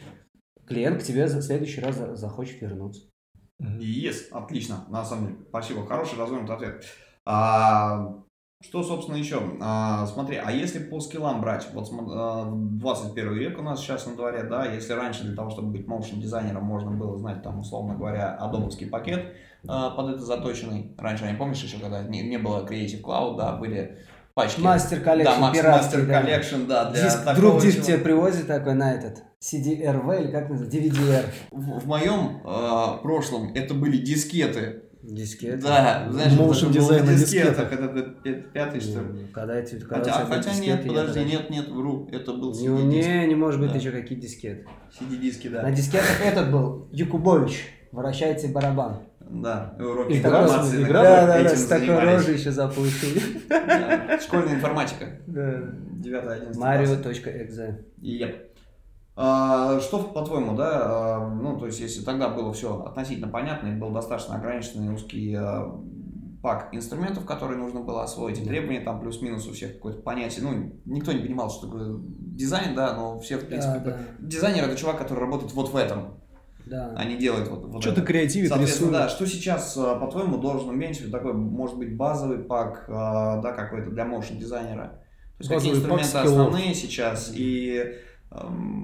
клиент 0.65 1.01
к 1.01 1.05
тебе 1.05 1.27
за 1.27 1.43
следующий 1.43 1.81
раз 1.81 1.97
за- 1.97 2.15
захочет 2.15 2.59
вернуться. 2.61 3.03
Yes, 3.61 4.29
отлично, 4.31 4.85
на 4.89 5.05
самом 5.05 5.27
деле, 5.27 5.39
спасибо, 5.49 5.85
хороший 5.85 6.17
развернутый 6.17 6.55
ответ. 6.55 6.83
А, 7.25 8.23
что, 8.61 8.83
собственно, 8.83 9.15
еще? 9.15 9.41
А, 9.59 10.05
смотри, 10.05 10.37
а 10.43 10.51
если 10.51 10.79
по 10.79 10.99
скиллам 10.99 11.41
брать, 11.41 11.67
вот 11.73 11.87
см- 11.87 12.11
а, 12.13 12.51
21 12.51 13.33
век 13.33 13.59
у 13.59 13.63
нас 13.63 13.79
сейчас 13.79 14.05
на 14.05 14.15
дворе, 14.15 14.43
да, 14.43 14.65
если 14.65 14.93
раньше 14.93 15.23
для 15.23 15.35
того, 15.35 15.49
чтобы 15.49 15.71
быть 15.71 15.87
motion 15.87 16.19
дизайнером, 16.21 16.63
можно 16.63 16.91
было 16.91 17.17
знать, 17.17 17.41
там, 17.41 17.59
условно 17.59 17.95
говоря, 17.95 18.35
адобовский 18.35 18.87
пакет 18.87 19.33
а, 19.67 19.89
под 19.91 20.15
это 20.15 20.21
заточенный. 20.21 20.95
Раньше, 20.97 21.25
не 21.25 21.37
помнишь 21.37 21.63
еще, 21.63 21.77
когда 21.79 22.03
не, 22.03 22.21
не 22.21 22.37
было 22.37 22.65
Creative 22.65 23.01
Cloud, 23.01 23.37
да, 23.37 23.53
были 23.53 23.97
пачки. 24.33 24.61
Мастер 24.61 24.99
да, 24.99 25.05
collection, 25.05 25.51
пиратский, 25.51 25.97
Мастер 25.97 26.05
да. 26.05 26.21
collection, 26.21 26.65
да, 26.67 26.89
для 26.91 27.03
Диск, 27.03 27.19
вдруг 27.33 27.61
диск 27.61 27.81
тебе 27.81 27.97
привозит 27.97 28.47
такой 28.47 28.75
на 28.75 28.93
этот 28.93 29.23
CD-RW 29.41 30.23
или 30.23 30.31
как 30.31 30.49
называется, 30.49 30.77
DVD-R. 30.77 31.25
В, 31.51 31.79
в 31.79 31.87
моем 31.87 32.41
а, 32.45 32.97
прошлом 32.97 33.53
это 33.55 33.73
были 33.73 33.97
дискеты. 33.97 34.83
Дискет. 35.03 35.59
Да, 35.61 36.07
знаешь, 36.11 36.33
Motion 36.33 36.71
дизайн 36.71 37.05
на 37.05 37.15
дискетах, 37.15 37.71
это 37.73 37.85
пя- 38.23 38.41
пятый, 38.53 38.79
что 38.79 38.99
ли? 38.99 39.05
Ну, 39.13 39.27
Когда 39.33 39.55
эти, 39.57 39.79
когда 39.79 39.95
Хотя, 40.13 40.25
хотя 40.25 40.35
нет, 40.53 40.59
дискеты, 40.59 40.83
я 40.83 40.87
подожди, 40.89 41.13
тогда- 41.21 41.29
нет, 41.31 41.49
нет, 41.49 41.69
вру, 41.69 42.07
это 42.11 42.33
был 42.33 42.51
Не, 42.53 42.67
CD-диск. 42.67 43.07
не, 43.09 43.27
не 43.27 43.35
может 43.35 43.59
быть 43.59 43.71
Да. 43.71 43.77
еще 43.79 43.89
какие 43.91 44.19
дискеты. 44.19 44.67
CD-диски, 44.99 45.47
да. 45.47 45.63
На 45.63 45.71
дискетах 45.71 46.21
этот 46.23 46.51
был 46.51 46.87
Якубович. 46.91 47.65
Вращайте 47.91 48.47
барабан. 48.49 48.99
Да, 49.19 49.75
уроки 49.79 50.13
И 50.13 50.17
информации. 50.19 50.83
игра, 50.83 51.01
Да, 51.03 51.25
да, 51.27 51.43
да, 51.43 51.55
с 51.55 51.65
такой 51.65 51.99
рожей 51.99 52.35
еще 52.35 52.51
запустили. 52.51 53.21
Да, 53.49 54.19
Школьная 54.19 54.55
информатика. 54.55 55.05
Да. 55.25 55.63
9-11 56.03 56.57
Mario.exe. 56.57 57.75
Yep. 58.01 58.35
А, 59.15 59.79
что, 59.81 59.99
по-твоему, 59.99 60.55
да, 60.55 60.69
а, 60.73 61.29
ну, 61.29 61.57
то 61.59 61.65
есть, 61.65 61.79
если 61.79 62.01
тогда 62.03 62.29
было 62.29 62.53
все 62.53 62.81
относительно 62.83 63.27
понятно, 63.27 63.67
и 63.67 63.75
был 63.75 63.91
достаточно 63.91 64.35
ограниченный 64.35 64.93
узкий 64.93 65.35
а, 65.35 65.79
пак 66.41 66.69
инструментов, 66.71 67.25
которые 67.25 67.57
нужно 67.59 67.81
было 67.81 68.03
освоить, 68.03 68.39
и 68.39 68.45
требования 68.45 68.79
там 68.79 69.01
плюс-минус 69.01 69.47
у 69.47 69.53
всех 69.53 69.73
какое-то 69.73 70.01
понятие, 70.01 70.45
ну, 70.45 70.79
никто 70.85 71.11
не 71.11 71.19
понимал, 71.19 71.49
что 71.49 71.67
такое 71.67 71.97
дизайн, 71.99 72.73
да, 72.73 72.95
но 72.95 73.19
все, 73.19 73.37
в 73.37 73.45
принципе, 73.45 73.79
Да, 73.79 73.91
да, 73.91 73.97
дизайнер 74.19 74.63
это 74.63 74.77
чувак, 74.77 74.97
который 74.97 75.19
работает 75.19 75.53
вот 75.53 75.69
в 75.69 75.75
этом, 75.75 76.15
да. 76.65 76.93
а 76.95 77.03
не 77.03 77.17
делает 77.17 77.49
вот, 77.49 77.65
вот 77.65 77.81
Что-то 77.81 78.01
креативит, 78.01 78.47
Соответственно, 78.47 78.91
рисует. 78.91 79.03
да, 79.03 79.09
что 79.09 79.27
сейчас, 79.27 79.73
по-твоему, 79.73 80.37
должен 80.37 80.69
уметь 80.69 81.11
такой, 81.11 81.33
может 81.33 81.77
быть, 81.77 81.97
базовый 81.97 82.39
пак, 82.39 82.85
да, 82.87 83.53
какой-то 83.55 83.91
для 83.91 84.05
моушен 84.05 84.39
дизайнера? 84.39 85.03
То 85.37 85.43
есть, 85.43 85.51
какие 85.51 85.73
Базовый 85.73 85.89
пак 85.89 86.01
инструменты 86.01 86.29
основные 86.29 86.73
сейчас 86.73 87.31
и 87.35 87.97
эм, 88.31 88.80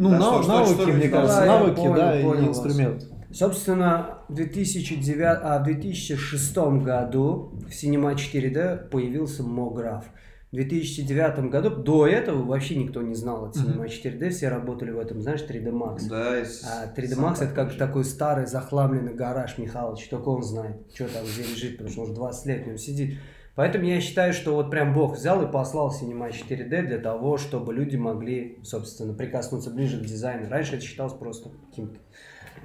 Ну, 0.00 0.10
Да, 0.10 0.18
нав- 0.18 0.32
что- 0.34 0.42
что- 0.44 0.52
навыки, 0.52 0.72
что 0.74 0.82
мне 0.86 0.92
люди 0.94 1.08
кажется, 1.08 1.40
Да, 1.40 1.46
навыки, 1.46 1.76
понял, 1.76 1.94
да, 1.94 2.10
понял 2.22 2.44
и 2.44 2.48
вас. 2.48 2.56
инструмент. 2.66 3.06
Собственно, 3.32 4.18
в 4.28 4.34
2009, 4.34 5.40
а, 5.42 5.58
в 5.60 5.64
2006 5.64 6.80
году 6.82 7.52
в 7.68 7.70
Cinema 7.70 8.14
4D 8.16 8.88
появился 8.90 9.42
MoGraph. 9.42 10.04
В 10.50 10.54
2009 10.56 11.48
году, 11.50 11.70
до 11.70 12.06
этого 12.08 12.42
вообще 12.42 12.74
никто 12.76 13.02
не 13.02 13.14
знал 13.14 13.44
от 13.44 13.56
Cinema 13.56 13.86
4D, 13.88 14.30
все 14.30 14.48
работали 14.48 14.90
в 14.90 14.98
этом, 14.98 15.20
знаешь, 15.22 15.42
3D 15.48 15.70
Max. 15.70 16.08
Да, 16.08 16.32
А 16.32 16.86
3D 16.92 17.14
сам 17.14 17.24
Max 17.26 17.34
это 17.36 17.46
как 17.46 17.54
такой 17.54 17.70
же. 17.72 17.78
такой 17.78 18.04
старый 18.04 18.46
захламленный 18.46 19.14
гараж 19.14 19.58
Михалыч, 19.58 20.08
только 20.08 20.28
он 20.28 20.42
знает, 20.42 20.76
что 20.92 21.04
там 21.06 21.22
где 21.24 21.42
лежит, 21.42 21.72
потому 21.76 21.90
что 21.90 22.00
он 22.00 22.06
уже 22.06 22.14
20 22.14 22.46
лет 22.46 22.64
в 22.64 22.66
нем 22.66 22.78
сидит. 22.78 23.18
Поэтому 23.56 23.84
я 23.84 24.00
считаю, 24.00 24.32
что 24.32 24.54
вот 24.54 24.70
прям 24.70 24.94
Бог 24.94 25.16
взял 25.16 25.42
и 25.42 25.50
послал 25.50 25.90
Cinema 25.90 26.30
4D 26.30 26.82
для 26.82 26.98
того, 26.98 27.36
чтобы 27.36 27.74
люди 27.74 27.96
могли, 27.96 28.58
собственно, 28.62 29.12
прикоснуться 29.12 29.70
ближе 29.70 29.98
к 29.98 30.06
дизайну. 30.06 30.48
Раньше 30.48 30.76
это 30.76 30.84
считалось 30.84 31.14
просто 31.14 31.50
каким-то. 31.68 31.98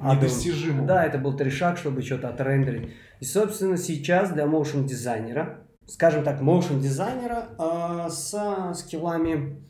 Недостижимым. 0.01 0.85
Да, 0.85 1.05
это 1.05 1.17
был 1.17 1.35
трэшак, 1.35 1.77
чтобы 1.77 2.01
что-то 2.01 2.29
отрендерить. 2.29 2.91
И, 3.19 3.25
собственно, 3.25 3.77
сейчас 3.77 4.31
для 4.31 4.45
motion 4.45 4.85
дизайнера, 4.85 5.65
скажем 5.87 6.23
так, 6.23 6.41
motion 6.41 6.79
дизайнера 6.79 7.49
э, 7.57 8.09
с 8.09 8.73
скиллами... 8.75 9.64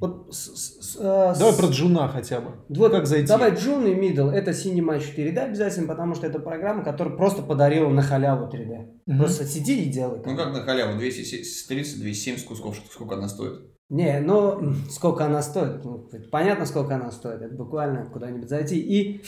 Вот, 0.00 0.34
с- 0.34 0.56
с- 0.56 0.92
с, 0.92 0.96
э, 0.96 1.34
Давай 1.38 1.52
с- 1.52 1.56
про 1.56 1.66
junior'а 1.66 2.08
хотя 2.08 2.40
бы. 2.40 2.52
вот 2.70 2.92
как 2.92 3.06
зайти? 3.06 3.26
Давай 3.28 3.54
Джун 3.54 3.86
и 3.86 3.94
Middle. 3.94 4.30
Это 4.32 4.52
Cinema 4.52 4.98
4D 4.98 5.36
обязательно, 5.38 5.86
потому 5.88 6.14
что 6.14 6.26
это 6.26 6.38
программа, 6.38 6.82
которая 6.82 7.14
просто 7.16 7.42
подарила 7.42 7.90
на 7.90 8.00
халяву 8.02 8.48
3D. 8.50 8.88
Мгм. 9.06 9.18
Просто 9.18 9.44
сиди 9.44 9.82
и 9.84 9.90
делай. 9.90 10.20
Ну 10.24 10.36
как 10.36 10.52
на 10.54 10.62
халяву, 10.62 10.96
230, 10.98 12.00
270 12.00 12.46
кусков, 12.46 12.76
сколько 12.90 13.16
она 13.16 13.28
стоит? 13.28 13.60
Не, 13.90 14.20
ну, 14.20 14.72
сколько 14.88 15.24
она 15.24 15.42
стоит? 15.42 15.84
Ну, 15.84 16.08
понятно, 16.30 16.64
сколько 16.64 16.94
она 16.94 17.10
стоит. 17.10 17.42
Это 17.42 17.54
буквально 17.56 18.06
куда-нибудь 18.06 18.48
зайти 18.48 18.78
и... 18.78 19.14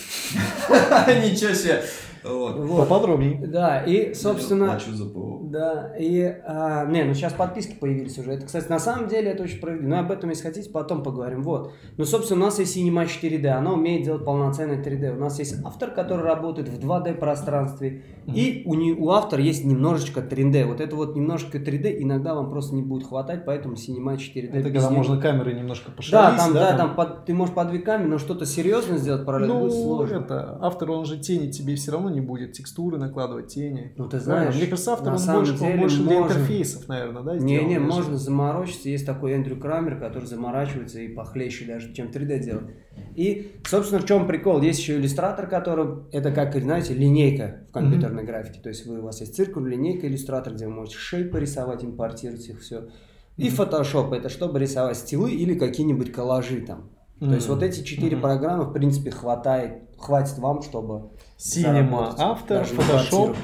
Ничего 1.09 1.53
себе! 1.53 1.83
Поподробнее. 2.23 3.45
Да, 3.47 3.83
и, 3.83 4.15
собственно... 4.15 4.67
Плачу 4.67 4.93
за 4.93 5.07
ПО. 5.07 5.41
Да, 5.43 5.93
и, 5.99 6.23
а, 6.47 6.87
не, 6.87 7.03
ну 7.03 7.15
сейчас 7.15 7.33
подписки 7.33 7.75
появились 7.79 8.17
уже. 8.19 8.33
Это, 8.33 8.47
кстати, 8.47 8.69
на 8.69 8.79
самом 8.79 9.09
деле 9.09 9.33
это 9.33 9.43
очень 9.43 9.59
справедливо. 9.59 9.91
Но 9.91 9.99
об 9.99 10.13
этом, 10.13 10.31
если 10.31 10.45
хотите, 10.45 10.71
потом 10.71 11.03
поговорим. 11.03 11.43
Вот. 11.43 11.73
Ну, 11.97 12.05
собственно, 12.05 12.43
у 12.43 12.45
нас 12.47 12.59
есть 12.61 12.77
Cinema 12.77 13.07
4D, 13.07 13.47
она 13.49 13.73
умеет 13.73 14.05
делать 14.05 14.25
полноценный 14.25 14.79
3D. 14.79 15.17
У 15.17 15.19
нас 15.19 15.39
есть 15.41 15.57
автор, 15.65 15.91
который 15.91 16.25
работает 16.25 16.69
в 16.69 16.79
2D 16.79 17.15
пространстве, 17.15 18.03
и 18.27 18.63
у, 18.67 18.75
не- 18.75 18.93
у 18.95 19.11
автора 19.11 19.43
есть 19.43 19.65
немножечко 19.65 20.21
3D. 20.21 20.65
Вот 20.67 20.81
это 20.81 20.95
вот 20.95 21.17
немножко 21.17 21.59
3D 21.59 22.03
иногда 22.03 22.35
вам 22.35 22.51
просто 22.51 22.77
не 22.77 22.83
будет 22.83 23.09
хватать, 23.09 23.45
поэтому 23.45 23.75
Cinema 23.75 24.17
4D. 24.17 24.52
Это 24.53 24.71
без 24.71 24.83
когда 24.83 24.91
можно 24.97 25.19
камеры 25.21 25.53
немножко 25.55 25.91
Да, 25.91 25.97
пошалить. 25.97 26.37
там, 26.39 26.53
да, 26.55 26.77
там 26.77 26.95
под- 26.95 27.25
ты 27.25 27.35
можешь 27.35 27.55
под 27.55 27.71
две 27.71 27.79
камеры, 27.79 28.09
но 28.11 28.19
что-то 28.19 28.45
серьезно 28.47 28.99
сделать 28.99 29.25
параллельно 29.25 29.55
Ну, 29.55 29.61
будет 29.63 29.73
сложно. 29.73 30.17
это, 30.17 30.59
автор, 30.61 30.91
он 30.91 31.05
же 31.07 31.19
тени 31.19 31.51
тебе 31.51 31.75
все 31.77 31.93
равно 31.93 32.11
не 32.11 32.21
будет, 32.21 32.53
текстуры 32.53 32.99
накладывать, 32.99 33.49
тени. 33.49 33.93
Ну, 33.97 34.09
ты 34.09 34.21
знаешь, 34.21 34.55
Мне 34.55 34.67
кажется, 34.67 34.93
автор, 34.93 35.13
он 35.15 35.19
самом 35.19 35.41
больше, 35.45 35.53
он 35.55 35.59
деле 35.69 35.79
больше 35.81 36.03
для 36.03 36.19
можно. 36.21 36.33
интерфейсов, 36.35 36.89
наверное, 36.89 37.23
да, 37.23 37.37
Не, 37.37 37.65
не, 37.65 37.75
даже. 37.77 37.81
можно 37.87 38.17
заморочиться. 38.17 38.89
Есть 38.89 39.07
такой 39.07 39.33
Эндрю 39.33 39.57
Крамер, 39.59 39.99
который 39.99 40.27
заморачивается 40.27 41.01
и 41.01 41.09
похлеще 41.09 41.65
даже, 41.65 41.93
чем 41.95 42.09
3D 42.09 42.39
делает. 42.39 42.71
И, 43.17 43.53
собственно, 43.67 44.01
в 44.01 44.07
чем 44.07 44.27
прикол? 44.27 44.61
Есть 44.61 44.81
еще 44.81 44.97
иллюстратор, 44.99 45.47
который, 45.47 46.03
это 46.13 46.31
как, 46.31 46.55
знаете, 46.57 46.95
линейка 46.95 47.65
в 47.69 47.73
компьютерной 47.73 48.25
графике. 48.25 48.61
То 48.61 48.69
есть 48.69 48.87
вы, 48.87 49.01
у 49.01 49.03
вас 49.03 49.21
есть 49.21 49.35
циркуль, 49.35 49.69
линейка, 49.71 50.07
иллюстратор, 50.07 50.53
где 50.55 50.67
вы 50.67 50.73
можете 50.73 50.99
шейпы 50.99 51.41
рисовать, 51.41 51.83
импортировать 51.85 52.47
их 52.49 52.61
все. 52.61 52.89
И 53.37 53.49
Photoshop, 53.49 54.15
это 54.15 54.29
чтобы 54.29 54.59
рисовать 54.59 54.97
стилы 54.99 55.33
или 55.33 55.55
какие-нибудь 55.59 56.13
коллажи 56.13 56.61
там. 56.61 56.91
То 57.19 57.35
есть 57.35 57.49
вот 57.49 57.63
эти 57.63 57.83
четыре 57.85 58.17
Мгм. 58.17 58.23
программы, 58.23 58.65
в 58.65 58.73
принципе, 58.73 59.11
хватает, 59.13 59.85
хватит 59.97 60.39
вам, 60.39 60.61
чтобы 60.63 61.11
Cinema, 61.39 62.17
на 62.19 62.33
Photoshop. 62.35 63.37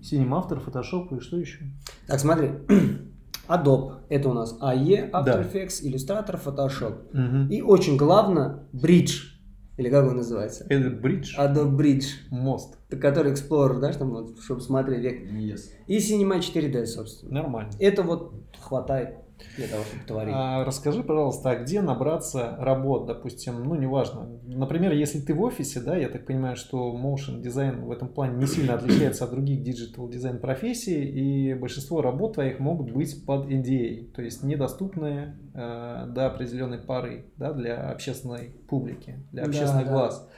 Cinema, 0.00 0.38
автор, 0.38 0.58
Photoshop 0.58 1.16
и 1.16 1.20
что 1.20 1.36
еще? 1.36 1.64
Так, 2.06 2.18
смотри. 2.18 2.50
Adobe. 3.48 3.96
Это 4.08 4.30
у 4.30 4.32
нас 4.32 4.56
AE, 4.58 5.10
After 5.10 5.24
Да. 5.24 5.42
Effects, 5.42 5.82
Illustrator, 5.84 6.42
Photoshop. 6.42 6.94
Мгм. 7.12 7.48
И 7.50 7.60
очень 7.60 7.96
главное, 7.98 8.66
Bridge. 8.72 9.33
Или 9.76 9.90
как 9.90 10.06
он 10.06 10.16
называется? 10.16 10.66
Это 10.68 10.90
бридж, 10.90 11.36
Adobe 11.36 11.76
Bridge. 11.76 12.06
мост. 12.30 12.78
Который 12.88 13.32
Explorer, 13.32 13.80
да, 13.80 13.92
там 13.92 14.10
вот, 14.10 14.38
чтобы 14.40 14.60
смотреть 14.60 15.00
век. 15.00 15.22
Yes. 15.32 15.70
И 15.88 15.98
Cinema 15.98 16.38
4D, 16.38 16.86
собственно. 16.86 17.42
Нормально. 17.42 17.72
Это 17.80 18.02
вот 18.02 18.34
хватает 18.60 19.16
для 19.56 19.68
того, 19.68 19.84
чтобы 19.84 20.04
творить. 20.04 20.34
А 20.36 20.64
расскажи, 20.64 21.02
пожалуйста, 21.02 21.50
а 21.50 21.56
где 21.56 21.80
набраться 21.80 22.56
работ, 22.58 23.06
допустим, 23.06 23.62
ну, 23.64 23.74
неважно. 23.74 24.28
Например, 24.46 24.92
если 24.92 25.20
ты 25.20 25.34
в 25.34 25.42
офисе, 25.42 25.80
да, 25.80 25.96
я 25.96 26.08
так 26.08 26.26
понимаю, 26.26 26.56
что 26.56 26.94
motion 26.96 27.40
дизайн 27.40 27.84
в 27.84 27.90
этом 27.92 28.08
плане 28.08 28.36
не 28.36 28.46
сильно 28.46 28.74
отличается 28.74 29.24
от 29.24 29.30
других 29.30 29.62
digital 29.62 30.08
design 30.08 30.38
профессий, 30.38 31.04
и 31.04 31.54
большинство 31.54 32.02
работ 32.02 32.34
твоих 32.34 32.58
могут 32.58 32.90
быть 32.90 33.24
под 33.24 33.46
NDA, 33.46 34.12
то 34.12 34.22
есть 34.22 34.42
недоступные 34.42 35.36
э, 35.54 36.06
до 36.08 36.26
определенной 36.26 36.78
поры, 36.78 37.26
да, 37.36 37.52
для 37.52 37.90
общественной 37.90 38.50
публики, 38.68 39.18
для 39.32 39.42
Да, 39.44 39.48
общественных 39.48 39.86
да. 39.86 39.92
глаз. 39.92 40.28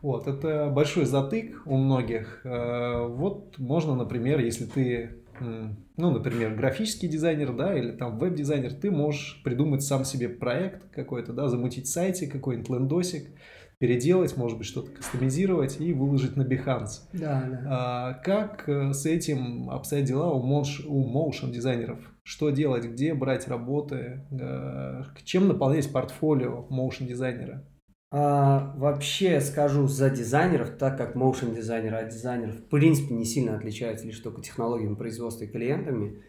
Вот, 0.00 0.28
это 0.28 0.70
большой 0.72 1.06
затык 1.06 1.62
у 1.66 1.76
многих. 1.76 2.42
Э, 2.44 3.06
Вот 3.08 3.58
можно, 3.58 3.94
например, 3.96 4.38
если 4.40 4.64
ты, 4.64 5.10
ну, 5.40 6.10
например, 6.10 6.54
графический 6.54 7.08
дизайнер, 7.08 7.54
да, 7.54 7.76
или 7.76 7.92
там 7.92 8.18
веб-дизайнер, 8.18 8.72
ты 8.72 8.90
можешь 8.90 9.40
придумать 9.44 9.82
сам 9.82 10.04
себе 10.04 10.28
проект 10.28 10.90
какой-то, 10.90 11.32
да, 11.32 11.48
замутить 11.48 11.88
сайте, 11.88 12.26
какой-нибудь 12.26 12.68
лендосик, 12.70 13.30
переделать, 13.78 14.36
может 14.36 14.58
быть, 14.58 14.66
что-то 14.66 14.90
кастомизировать 14.90 15.80
и 15.80 15.92
выложить 15.92 16.36
на 16.36 16.42
Behance. 16.42 17.02
Да, 17.12 17.44
да. 17.48 17.62
А 17.66 18.14
Как 18.14 18.68
э, 18.68 18.92
с 18.92 19.06
этим 19.06 19.70
обстоят 19.70 20.04
дела 20.04 20.32
у, 20.32 20.42
мош- 20.42 20.84
у 20.84 21.04
motion 21.06 21.50
дизайнеров? 21.50 22.00
Что 22.24 22.50
делать, 22.50 22.84
где 22.84 23.14
брать 23.14 23.46
работы, 23.46 24.26
э, 24.30 25.02
чем 25.24 25.48
наполнять 25.48 25.90
портфолио 25.92 26.66
motion 26.70 27.06
дизайнера? 27.06 27.64
А, 28.10 28.74
вообще 28.76 29.40
скажу 29.40 29.86
за 29.86 30.08
дизайнеров, 30.08 30.70
так 30.78 30.96
как 30.96 31.14
motion 31.14 31.54
дизайнер 31.54 31.94
от 31.94 32.08
дизайнеров 32.08 32.54
в 32.54 32.68
принципе 32.68 33.14
не 33.14 33.26
сильно 33.26 33.56
отличаются 33.56 34.06
лишь 34.06 34.18
только 34.20 34.40
технологиями 34.40 34.94
производства 34.94 35.44
и 35.44 35.48
клиентами. 35.48 36.22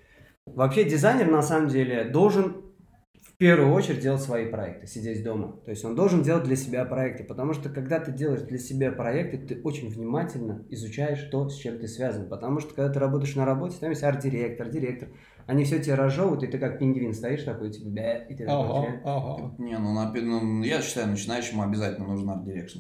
Вообще 0.46 0.84
дизайнер 0.84 1.32
на 1.32 1.42
самом 1.42 1.70
деле 1.70 2.04
должен 2.06 2.66
в 3.22 3.38
первую 3.38 3.74
очередь 3.74 4.02
делать 4.02 4.22
свои 4.22 4.50
проекты, 4.50 4.88
сидеть 4.88 5.24
дома. 5.24 5.62
То 5.64 5.72
есть 5.72 5.86
он 5.86 5.96
должен 5.96 6.22
делать 6.22 6.44
для 6.44 6.58
себя 6.58 6.84
проекты, 6.84 7.24
потому 7.24 7.54
что 7.54 7.70
когда 7.70 8.02
ты 8.02 8.12
делаешь 8.12 8.42
для 8.42 8.58
себя 8.58 8.92
проекты, 8.92 9.38
ты 9.38 9.62
очень 9.62 9.90
внимательно 9.90 10.66
изучаешь 10.70 11.22
то, 11.32 11.48
с 11.48 11.56
чем 11.56 11.80
ты 11.80 11.88
связан. 11.88 12.28
Потому 12.28 12.60
что 12.60 12.74
когда 12.74 12.92
ты 12.92 13.00
работаешь 13.00 13.36
на 13.36 13.46
работе, 13.46 13.78
там 13.80 13.92
есть 13.92 14.04
арт-директор, 14.04 14.68
директор, 14.68 15.10
они 15.50 15.64
все 15.66 15.80
тебе 15.80 15.96
разжевывают, 15.96 16.44
и 16.44 16.48
ты 16.48 16.58
как 16.60 16.80
пингвин 16.80 17.14
стоишь 17.14 17.44
такой, 17.44 17.72
типа, 17.72 17.90
бля, 17.90 18.18
и 18.26 18.36
ты 18.36 18.46
Ага, 18.46 19.02
ага. 19.04 19.56
Не, 19.58 19.78
ну, 19.80 19.94
на- 19.94 20.12
ну, 20.14 20.64
я 20.64 20.82
считаю, 20.82 21.08
начинающему 21.08 21.64
обязательно 21.64 22.08
нужен 22.08 22.30
art 22.30 22.41
direction. 22.41 22.80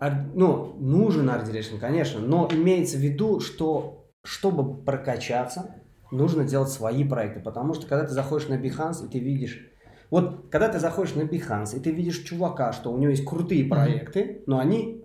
Ар- 0.00 0.30
Ну, 0.34 0.76
нужен 0.80 1.28
art 1.28 1.44
direction, 1.44 1.76
конечно, 1.76 2.20
но 2.20 2.48
имеется 2.50 2.96
в 2.96 3.00
виду, 3.00 3.40
что 3.40 4.10
чтобы 4.24 4.82
прокачаться, 4.82 5.74
нужно 6.10 6.44
делать 6.44 6.70
свои 6.70 7.04
проекты, 7.04 7.40
потому 7.40 7.74
что 7.74 7.86
когда 7.86 8.06
ты 8.06 8.12
заходишь 8.12 8.48
на 8.48 8.54
Behance 8.54 9.06
и 9.06 9.10
ты 9.10 9.18
видишь, 9.18 9.70
вот 10.10 10.48
когда 10.50 10.68
ты 10.68 10.78
заходишь 10.78 11.14
на 11.14 11.22
Behance 11.22 11.76
и 11.76 11.80
ты 11.80 11.90
видишь 11.90 12.18
чувака, 12.22 12.72
что 12.72 12.92
у 12.92 12.98
него 12.98 13.10
есть 13.10 13.24
крутые 13.24 13.64
проекты, 13.64 14.42
но 14.46 14.58
они 14.58 14.99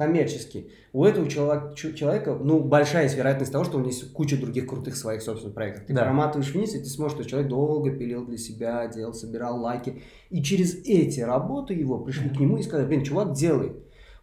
коммерческие, 0.00 0.68
у 0.94 1.04
этого 1.04 1.28
человека, 1.28 2.34
ну, 2.42 2.60
большая 2.60 3.02
есть 3.02 3.18
вероятность 3.18 3.52
того, 3.52 3.64
что 3.64 3.76
у 3.76 3.80
него 3.80 3.90
есть 3.90 4.14
куча 4.14 4.40
других 4.40 4.66
крутых 4.66 4.96
своих 4.96 5.20
собственных 5.20 5.54
проектов. 5.54 5.84
Ты 5.84 5.92
Да. 5.92 6.04
проматываешь 6.04 6.54
вниз, 6.54 6.74
и 6.74 6.78
ты 6.78 6.86
смотришь, 6.86 7.18
что 7.18 7.28
человек 7.28 7.50
долго 7.50 7.90
пилил 7.90 8.24
для 8.24 8.38
себя, 8.38 8.86
делал, 8.88 9.12
собирал 9.12 9.60
лайки, 9.60 10.00
и 10.30 10.42
через 10.42 10.74
эти 10.86 11.20
работы 11.20 11.74
его 11.74 11.98
пришли 11.98 12.30
к 12.30 12.40
нему 12.40 12.56
и 12.56 12.62
сказали, 12.62 12.86
блин, 12.86 13.04
чувак, 13.04 13.34
делай. 13.34 13.72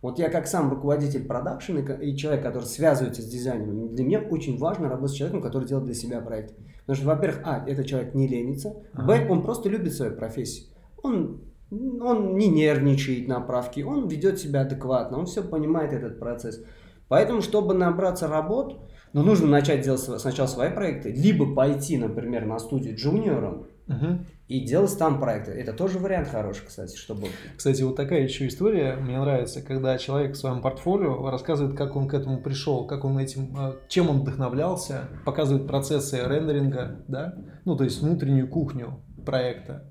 Вот 0.01 0.17
я 0.17 0.29
как 0.29 0.47
сам 0.47 0.71
руководитель 0.71 1.25
продакшена 1.27 1.81
и 2.01 2.15
человек, 2.15 2.41
который 2.43 2.65
связывается 2.65 3.21
с 3.21 3.25
дизайнером, 3.25 3.93
для 3.93 4.03
меня 4.03 4.19
очень 4.19 4.57
важно 4.57 4.89
работать 4.89 5.11
с 5.11 5.17
человеком, 5.19 5.43
который 5.43 5.67
делает 5.67 5.85
для 5.85 5.95
себя 5.95 6.21
проект. 6.21 6.55
Потому 6.87 6.95
что, 6.95 7.05
во-первых, 7.05 7.41
а, 7.45 7.63
этот 7.67 7.85
человек 7.85 8.15
не 8.15 8.27
ленится, 8.27 8.75
б, 8.95 9.27
он 9.29 9.43
просто 9.43 9.69
любит 9.69 9.93
свою 9.93 10.15
профессию. 10.15 10.69
Он, 11.03 11.41
он 11.69 12.38
не 12.38 12.47
нервничает 12.47 13.27
на 13.27 13.39
правке, 13.39 13.84
он 13.84 14.08
ведет 14.08 14.39
себя 14.39 14.62
адекватно, 14.62 15.19
он 15.19 15.25
все 15.25 15.43
понимает 15.43 15.93
этот 15.93 16.19
процесс. 16.19 16.62
Поэтому, 17.08 17.41
чтобы 17.41 17.73
набраться 17.73 18.27
работ, 18.27 18.80
ну, 19.13 19.23
нужно 19.23 19.47
начать 19.47 19.82
делать 19.82 20.01
сначала 20.01 20.47
свои 20.47 20.69
проекты, 20.69 21.12
либо 21.12 21.53
пойти, 21.53 21.97
например, 21.97 22.45
на 22.45 22.60
студию 22.60 22.95
джуниором 22.95 23.67
Мгм. 23.88 24.25
и 24.49 24.60
делать 24.65 24.97
там 24.97 25.17
проекты. 25.19 25.51
Это 25.51 25.71
тоже 25.71 25.97
вариант 25.97 26.27
хороший, 26.27 26.65
кстати, 26.67 26.97
чтобы... 26.97 27.27
Кстати, 27.56 27.84
вот 27.84 27.95
такая 27.95 28.23
еще 28.23 28.45
история 28.47 28.97
мне 28.97 29.17
нравится, 29.17 29.62
когда 29.62 29.97
человек 29.97 30.34
в 30.34 30.38
своем 30.38 30.62
портфолио 30.62 31.30
рассказывает, 31.30 31.77
как 31.77 31.95
он 31.95 32.10
к 32.10 32.13
этому 32.13 32.41
пришел, 32.41 32.86
как 32.86 33.06
он 33.06 33.17
этим, 33.17 33.56
э, 33.58 33.73
чем 33.88 34.10
он 34.10 34.19
вдохновлялся, 34.19 35.08
показывает 35.25 35.67
процессы 35.67 36.19
рендеринга, 36.21 36.99
да, 37.08 37.36
ну 37.63 37.77
то 37.77 37.86
есть 37.86 38.01
внутреннюю 38.01 38.49
кухню 38.49 38.99
проекта. 39.25 39.86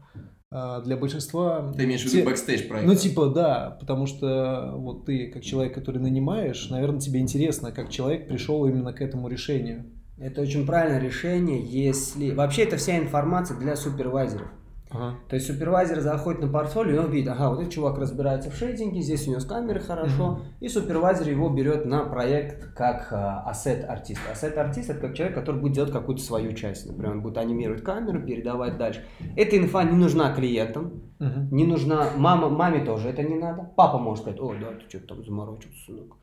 А, 0.59 0.81
для 0.81 0.97
большинства... 0.97 1.71
Ты 1.77 1.85
имеешь 1.85 2.03
в 2.03 2.11
виду 2.11 2.25
бэкстейдж 2.25 2.67
проект? 2.67 2.87
Ну, 2.87 2.95
типа, 2.95 3.27
да, 3.27 3.77
потому 3.79 4.07
что 4.07 4.73
вот 4.77 5.05
ты, 5.05 5.27
как 5.27 5.43
человек, 5.43 5.75
который 5.75 6.01
нанимаешь, 6.01 6.71
наверное, 6.71 6.99
тебе 6.99 7.21
интересно, 7.21 7.73
как 7.73 7.91
человек 7.91 8.27
пришел 8.27 8.67
именно 8.67 8.95
к 8.95 9.03
этому 9.03 9.29
решению. 9.29 9.85
Это 10.19 10.41
очень 10.41 10.65
правильное 10.65 10.99
решение, 10.99 11.61
если... 11.61 12.31
Вообще, 12.31 12.63
это 12.63 12.79
вся 12.79 12.97
информация 12.97 13.59
для 13.59 13.77
супервайзеров. 13.77 14.49
Ага. 14.97 15.15
То 15.29 15.37
есть 15.37 15.47
супервайзер 15.47 16.01
заходит 16.01 16.41
на 16.41 16.49
портфолио, 16.49 16.95
и 16.95 16.99
он 16.99 17.11
видит, 17.11 17.29
ага, 17.29 17.51
вот 17.51 17.61
этот 17.61 17.73
чувак 17.73 17.99
разбирается 17.99 18.51
в 18.51 18.55
шейдинге, 18.55 19.01
здесь 19.03 19.27
у 19.27 19.31
него 19.31 19.41
с 19.41 19.45
камеры 19.45 19.81
хорошо, 19.81 20.41
и 20.61 20.69
супервайзер 20.69 21.29
его 21.29 21.49
берет 21.51 21.85
на 21.87 22.05
проект 22.05 22.73
как 22.75 23.09
asset 23.13 23.85
artist. 23.89 24.21
Asset 24.31 24.57
artist 24.59 24.91
это 24.91 25.01
как 25.01 25.15
человек, 25.15 25.37
который 25.37 25.61
будет 25.61 25.75
делать 25.75 25.93
какую-то 25.93 26.23
свою 26.23 26.53
часть. 26.53 26.87
Например, 26.87 27.13
он 27.13 27.23
будет 27.23 27.39
анимировать 27.39 27.83
камеру, 27.83 28.21
передавать 28.23 28.79
дальше. 28.79 29.05
Эта 29.37 29.57
инфа 29.59 29.85
не 29.85 29.97
нужна 29.97 30.33
клиентам, 30.35 31.03
Мгм. 31.19 31.49
не 31.51 31.65
нужна 31.65 32.11
мама, 32.17 32.49
маме 32.49 32.85
тоже 32.85 33.09
это 33.09 33.23
не 33.23 33.37
надо. 33.37 33.71
Папа 33.77 33.99
может 33.99 34.23
сказать, 34.23 34.41
о, 34.41 34.55
да, 34.61 34.73
ты 34.73 34.89
что-то 34.89 35.15
там 35.15 35.25
заморочился, 35.25 35.79
сынок. 35.87 36.17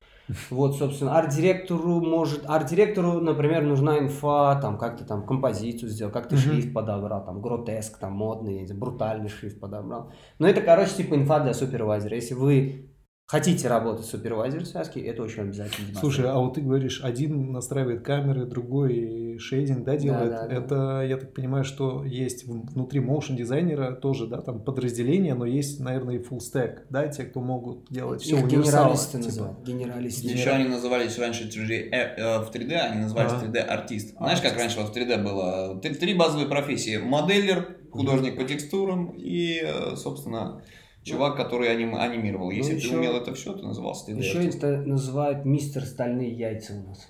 Вот, 0.49 0.77
собственно, 0.77 1.17
арт-директору 1.17 1.99
может, 1.99 2.45
арт-директору, 2.47 3.19
например, 3.19 3.63
нужна 3.63 3.99
инфа, 3.99 4.55
там, 4.61 4.77
как 4.77 4.97
ты 4.97 5.03
там 5.03 5.25
композицию 5.25 5.89
сделал, 5.89 6.11
как 6.11 6.29
ты 6.29 6.35
Мгм. 6.35 6.43
шрифт 6.43 6.73
подобрал, 6.73 7.25
там, 7.25 7.41
гротеск, 7.41 7.97
там, 7.97 8.13
модный, 8.13 8.65
брутальный 8.73 9.29
шрифт 9.29 9.59
подобрал. 9.59 10.11
Но 10.39 10.47
это, 10.47 10.61
короче, 10.61 10.95
типа 10.95 11.15
инфа 11.15 11.39
для 11.41 11.53
супервайзера. 11.53 12.15
Если 12.15 12.35
вы 12.35 12.92
хотите 13.25 13.67
работать 13.67 14.05
с 14.05 14.09
супервайзером 14.09 14.65
связки, 14.65 14.99
это 14.99 15.23
очень 15.23 15.43
обязательно. 15.43 15.99
Слушай, 15.99 16.29
а 16.29 16.37
вот 16.37 16.55
ты 16.55 16.61
говоришь, 16.61 17.01
один 17.03 17.51
настраивает 17.51 18.03
камеры, 18.03 18.45
другой 18.45 19.37
шейдинг, 19.39 19.83
да, 19.83 19.97
делает. 19.97 20.29
да, 20.29 20.47
да. 20.47 20.53
Это, 20.53 21.01
я 21.07 21.17
так 21.17 21.33
понимаю, 21.33 21.63
что 21.63 22.03
есть 22.03 22.45
внутри 22.45 22.99
motion 22.99 23.35
дизайнера 23.35 23.93
тоже, 23.93 24.27
да, 24.27 24.41
там 24.41 24.63
подразделение, 24.63 25.33
но 25.33 25.45
есть, 25.45 25.79
наверное, 25.79 26.15
и 26.15 26.19
full 26.19 26.39
stack, 26.39 26.81
да, 26.89 27.07
те, 27.07 27.23
кто 27.23 27.41
могут 27.41 27.89
делать 27.89 28.21
все 28.21 28.35
универсалы. 28.35 28.63
генералисты 28.63 29.17
типа. 29.17 29.25
называют. 29.25 29.63
Генералисты. 29.63 30.27
Еще 30.27 30.49
они 30.49 30.69
назывались 30.69 31.17
раньше 31.17 31.45
3D, 31.49 31.89
э, 31.91 32.15
э, 32.17 32.39
в 32.43 32.51
3D, 32.51 32.73
они 32.73 33.01
назывались 33.01 33.31
Ага. 33.31 33.45
3D 33.47 33.57
артист. 33.59 34.15
Знаешь, 34.17 34.41
как 34.41 34.55
раньше 34.57 34.79
в 34.81 34.95
3D 34.95 35.23
было? 35.23 35.79
Три, 35.81 35.95
три 35.95 36.13
базовые 36.13 36.47
профессии. 36.47 36.97
Моделлер, 36.97 37.77
художник 37.91 38.37
по 38.37 38.43
текстурам 38.43 39.13
и, 39.17 39.61
э, 39.63 39.95
собственно, 39.95 40.61
чувак, 41.03 41.35
который 41.35 41.69
аним- 41.69 41.95
анимировал. 41.95 42.49
Если 42.51 42.73
Ну, 42.73 42.79
ты 42.79 42.85
еще- 42.87 42.95
умел 42.97 43.15
это 43.17 43.33
все, 43.33 43.53
ты 43.53 43.63
назывался 43.63 44.05
3D 44.11 44.19
Еще 44.19 44.39
артист. 44.39 44.57
это 44.63 44.77
называют 44.77 45.45
мистер 45.45 45.83
стальные 45.85 46.31
яйца 46.31 46.73
у 46.73 46.87
нас. 46.89 47.07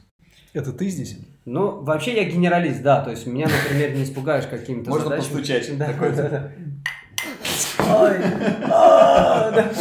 Это 0.54 0.72
ты 0.72 0.88
здесь? 0.90 1.18
Ну, 1.46 1.82
вообще 1.84 2.16
я 2.16 2.24
генералист, 2.30 2.82
да. 2.84 3.04
То 3.04 3.12
есть 3.12 3.26
меня, 3.28 3.48
например, 3.48 3.96
не 3.96 4.04
испугаешь 4.04 4.46
какими-то 4.48 4.90
Можно 4.92 5.10
задачами. 5.10 5.30
постучать. 5.38 5.78
Да, 5.78 5.86
Такой, 5.88 6.16
да, 6.16 6.30
да. 6.30 6.52
Ой, 8.02 8.18
да. 8.70 9.72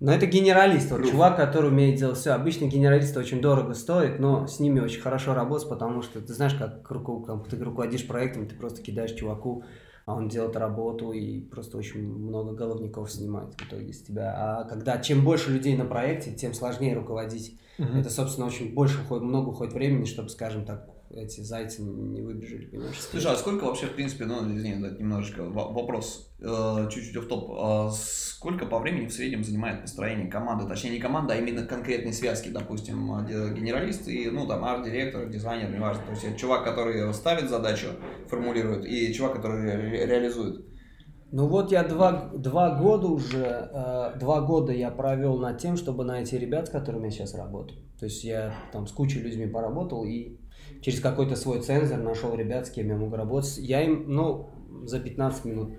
Но 0.00 0.12
это 0.14 0.24
генералист, 0.26 0.90
вот, 0.90 1.06
чувак, 1.10 1.36
который 1.36 1.68
умеет 1.70 1.98
делать 1.98 2.16
все. 2.16 2.30
Обычно 2.30 2.64
генералисты 2.66 3.18
очень 3.20 3.42
дорого 3.42 3.74
стоят, 3.74 4.18
но 4.18 4.46
с 4.46 4.58
ними 4.58 4.80
очень 4.80 5.00
хорошо 5.02 5.34
работать, 5.34 5.68
потому 5.68 6.00
что 6.02 6.20
ты 6.22 6.32
знаешь, 6.32 6.54
как 6.54 6.90
руку- 6.90 7.20
как 7.20 7.46
ты 7.48 7.56
руководишь 7.62 8.06
проектом, 8.06 8.46
ты 8.48 8.54
просто 8.54 8.80
кидаешь 8.82 9.12
чуваку, 9.12 9.62
а 10.10 10.14
он 10.14 10.28
делает 10.28 10.56
работу 10.56 11.12
и 11.12 11.40
просто 11.40 11.78
очень 11.78 12.02
много 12.02 12.52
головников 12.52 13.12
снимает 13.12 13.54
в 13.54 13.68
итоге 13.68 13.92
с 13.92 14.02
тебя. 14.02 14.34
А 14.36 14.64
когда 14.64 14.98
чем 14.98 15.24
больше 15.24 15.52
людей 15.52 15.76
на 15.76 15.84
проекте, 15.84 16.32
тем 16.32 16.52
сложнее 16.52 16.94
руководить. 16.94 17.56
Мгм. 17.78 17.98
Это, 18.00 18.10
собственно, 18.10 18.48
очень 18.48 18.74
больше 18.74 19.02
уходит, 19.02 19.22
много 19.22 19.50
уходит 19.50 19.72
времени, 19.72 20.04
чтобы, 20.06 20.28
скажем 20.28 20.64
так, 20.64 20.88
эти 21.10 21.40
зайцы 21.40 21.82
не 21.82 22.22
выбежали, 22.22 22.66
понимаешь? 22.66 23.00
Слушай, 23.00 23.32
а 23.32 23.36
сколько 23.36 23.64
вообще, 23.64 23.86
в 23.86 23.94
принципе, 23.94 24.26
ну, 24.26 24.40
извини, 24.54 24.74
немножечко 24.98 25.44
вопрос, 25.44 26.32
э, 26.40 26.88
чуть-чуть 26.90 27.16
в 27.16 27.26
топ. 27.28 27.92
сколько 27.94 28.64
по 28.66 28.78
времени 28.78 29.06
в 29.06 29.12
среднем 29.12 29.44
занимает 29.44 29.82
построение 29.82 30.28
команды? 30.28 30.66
Точнее, 30.66 30.90
не 30.90 30.98
команды, 30.98 31.34
а 31.34 31.36
именно 31.36 31.66
конкретной 31.66 32.12
связки, 32.12 32.48
допустим, 32.48 33.26
генералист 33.26 34.08
и, 34.08 34.30
ну, 34.30 34.46
там, 34.46 34.64
арт-директор, 34.64 35.28
дизайнер, 35.28 35.70
неважно. 35.70 36.02
То 36.04 36.12
есть, 36.12 36.38
чувак, 36.38 36.64
который 36.64 37.12
ставит 37.12 37.50
задачу, 37.50 37.88
формулирует, 38.28 38.86
и 38.86 39.12
чувак, 39.12 39.34
который 39.36 39.64
ре- 39.64 40.06
реализует. 40.06 40.69
Ну 41.32 41.46
вот 41.46 41.70
я 41.70 41.84
два, 41.84 42.30
два 42.34 42.74
года 42.76 43.06
уже, 43.06 43.70
э, 43.72 44.18
два 44.18 44.40
года 44.40 44.72
я 44.72 44.90
провел 44.90 45.38
над 45.38 45.58
тем, 45.58 45.76
чтобы 45.76 46.04
найти 46.04 46.36
ребят, 46.38 46.66
с 46.66 46.70
которыми 46.70 47.04
я 47.04 47.10
сейчас 47.10 47.34
работаю. 47.34 47.80
То 47.98 48.06
есть 48.06 48.24
я 48.24 48.52
там 48.72 48.86
с 48.86 48.92
кучей 48.92 49.20
людьми 49.20 49.46
поработал 49.46 50.04
и 50.04 50.38
через 50.82 51.00
какой-то 51.00 51.36
свой 51.36 51.60
сенсор 51.60 51.98
нашел 51.98 52.34
ребят, 52.34 52.66
с 52.66 52.70
кем 52.70 52.88
я 52.88 52.96
могу 52.96 53.14
работать. 53.14 53.58
Я 53.58 53.82
им, 53.82 54.04
ну, 54.08 54.50
за 54.84 54.98
15 54.98 55.44
минут 55.44 55.72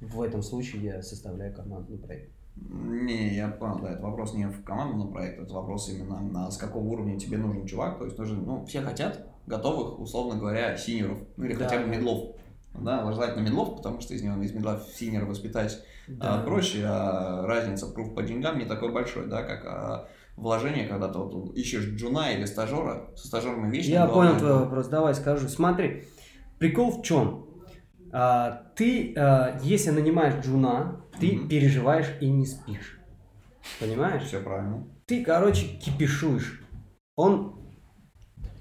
в 0.00 0.22
этом 0.22 0.42
случае 0.42 0.82
я 0.82 1.02
составляю 1.02 1.54
командный 1.54 1.98
проект. 1.98 2.32
Не, 2.56 3.34
я 3.34 3.48
понял, 3.48 3.80
да, 3.80 3.92
это 3.92 4.02
вопрос 4.02 4.34
не 4.34 4.46
в 4.46 4.64
командном 4.64 5.12
проекте, 5.12 5.42
это 5.42 5.54
вопрос 5.54 5.88
именно 5.88 6.20
на 6.20 6.50
с 6.50 6.56
какого 6.56 6.84
уровня 6.84 7.18
тебе 7.18 7.38
нужен 7.38 7.64
чувак, 7.64 7.98
то 7.98 8.04
есть 8.04 8.18
нужен, 8.18 8.44
ну, 8.44 8.64
все 8.66 8.82
хотят 8.82 9.26
готовых, 9.46 9.98
условно 9.98 10.38
говоря, 10.38 10.76
сеньоров, 10.76 11.18
ну 11.36 11.44
или 11.44 11.54
Да, 11.54 11.64
хотя 11.64 11.82
бы 11.82 11.88
мидлов. 11.88 12.36
Да, 12.74 13.10
желательно 13.12 13.42
мидлов, 13.42 13.76
потому 13.76 14.00
что 14.00 14.14
из 14.14 14.22
него 14.22 14.40
из 14.42 14.52
мидла 14.52 14.80
сеньора 14.94 15.26
воспитать 15.26 15.84
а, 16.20 16.42
проще, 16.42 16.84
а 16.86 17.44
разница 17.46 17.86
проф 17.88 18.14
по 18.14 18.22
деньгам 18.22 18.58
не 18.58 18.64
такой 18.64 18.92
большой, 18.92 19.26
да, 19.26 19.42
как 19.42 19.64
а, 19.66 20.08
вложение, 20.36 20.86
когда 20.86 21.08
ты 21.08 21.18
вот 21.18 21.54
ищешь 21.56 21.84
джуна 21.84 22.32
или 22.32 22.44
стажера, 22.46 23.10
со 23.16 23.26
стажерами 23.26 23.70
вечно 23.74 23.90
Я 23.90 24.06
главное- 24.06 24.28
понял 24.28 24.38
твой 24.38 24.58
вопрос, 24.64 24.88
давай 24.88 25.14
скажу. 25.14 25.48
Смотри, 25.48 26.04
прикол 26.58 27.00
в 27.00 27.02
чем? 27.02 27.46
А, 28.12 28.62
ты, 28.76 29.14
а, 29.16 29.58
если 29.62 29.90
нанимаешь 29.90 30.42
джуна, 30.44 31.04
ты 31.20 31.32
Мгм. 31.36 31.48
переживаешь 31.48 32.10
и 32.20 32.30
не 32.30 32.46
спишь. 32.46 32.98
Понимаешь? 33.78 34.22
Все 34.24 34.40
правильно. 34.40 34.86
Ты, 35.06 35.24
короче, 35.24 35.66
кипишуешь. 35.66 36.62
Он, 37.16 37.59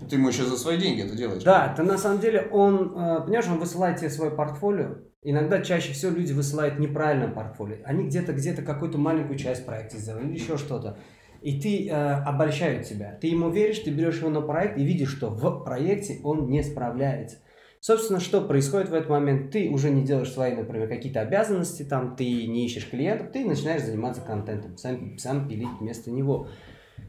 Ты 0.07 0.15
ему 0.15 0.29
еще 0.29 0.43
за 0.43 0.57
свои 0.57 0.77
деньги 0.77 1.03
это 1.03 1.15
делаешь. 1.15 1.43
да, 1.43 1.73
ты 1.75 1.83
на 1.83 1.97
самом 1.97 2.19
деле, 2.19 2.47
он, 2.51 2.93
э, 2.95 3.21
понимаешь, 3.21 3.47
он 3.47 3.59
высылает 3.59 3.97
тебе 3.97 4.09
свое 4.09 4.31
портфолио. 4.31 4.97
Иногда 5.21 5.61
чаще 5.61 5.91
всего 5.91 6.15
люди 6.15 6.31
высылают 6.31 6.79
неправильное 6.79 7.27
портфолио. 7.27 7.77
Они 7.83 8.05
где-то 8.05 8.33
где-то 8.33 8.61
какую-то 8.61 8.97
маленькую 8.97 9.37
часть 9.37 9.65
проекта 9.65 9.97
сделали 9.97 10.33
еще 10.33 10.57
что-то. 10.57 10.97
И 11.41 11.59
ты 11.59 11.89
э, 11.89 11.93
обольщают 11.93 12.87
тебя. 12.87 13.17
Ты 13.19 13.27
ему 13.27 13.49
веришь, 13.49 13.79
ты 13.79 13.91
берешь 13.91 14.19
его 14.19 14.29
на 14.29 14.41
проект 14.41 14.77
и 14.77 14.83
видишь, 14.83 15.09
что 15.09 15.29
в 15.29 15.63
проекте 15.63 16.19
он 16.23 16.49
не 16.49 16.63
справляется. 16.63 17.37
Собственно, 17.81 18.19
что 18.19 18.41
происходит 18.41 18.89
в 18.89 18.93
этот 18.93 19.09
момент? 19.09 19.51
Ты 19.51 19.69
уже 19.69 19.89
не 19.89 20.03
делаешь 20.03 20.31
свои, 20.31 20.53
например, 20.53 20.89
какие-то 20.89 21.21
обязанности, 21.21 21.83
там, 21.83 22.15
ты 22.17 22.25
не 22.25 22.65
ищешь 22.65 22.89
клиентов, 22.89 23.31
ты 23.31 23.45
начинаешь 23.45 23.83
заниматься 23.83 24.21
контентом, 24.21 24.77
сам, 24.77 25.17
сам 25.17 25.47
пилить 25.47 25.69
вместо 25.79 26.11
него. 26.11 26.47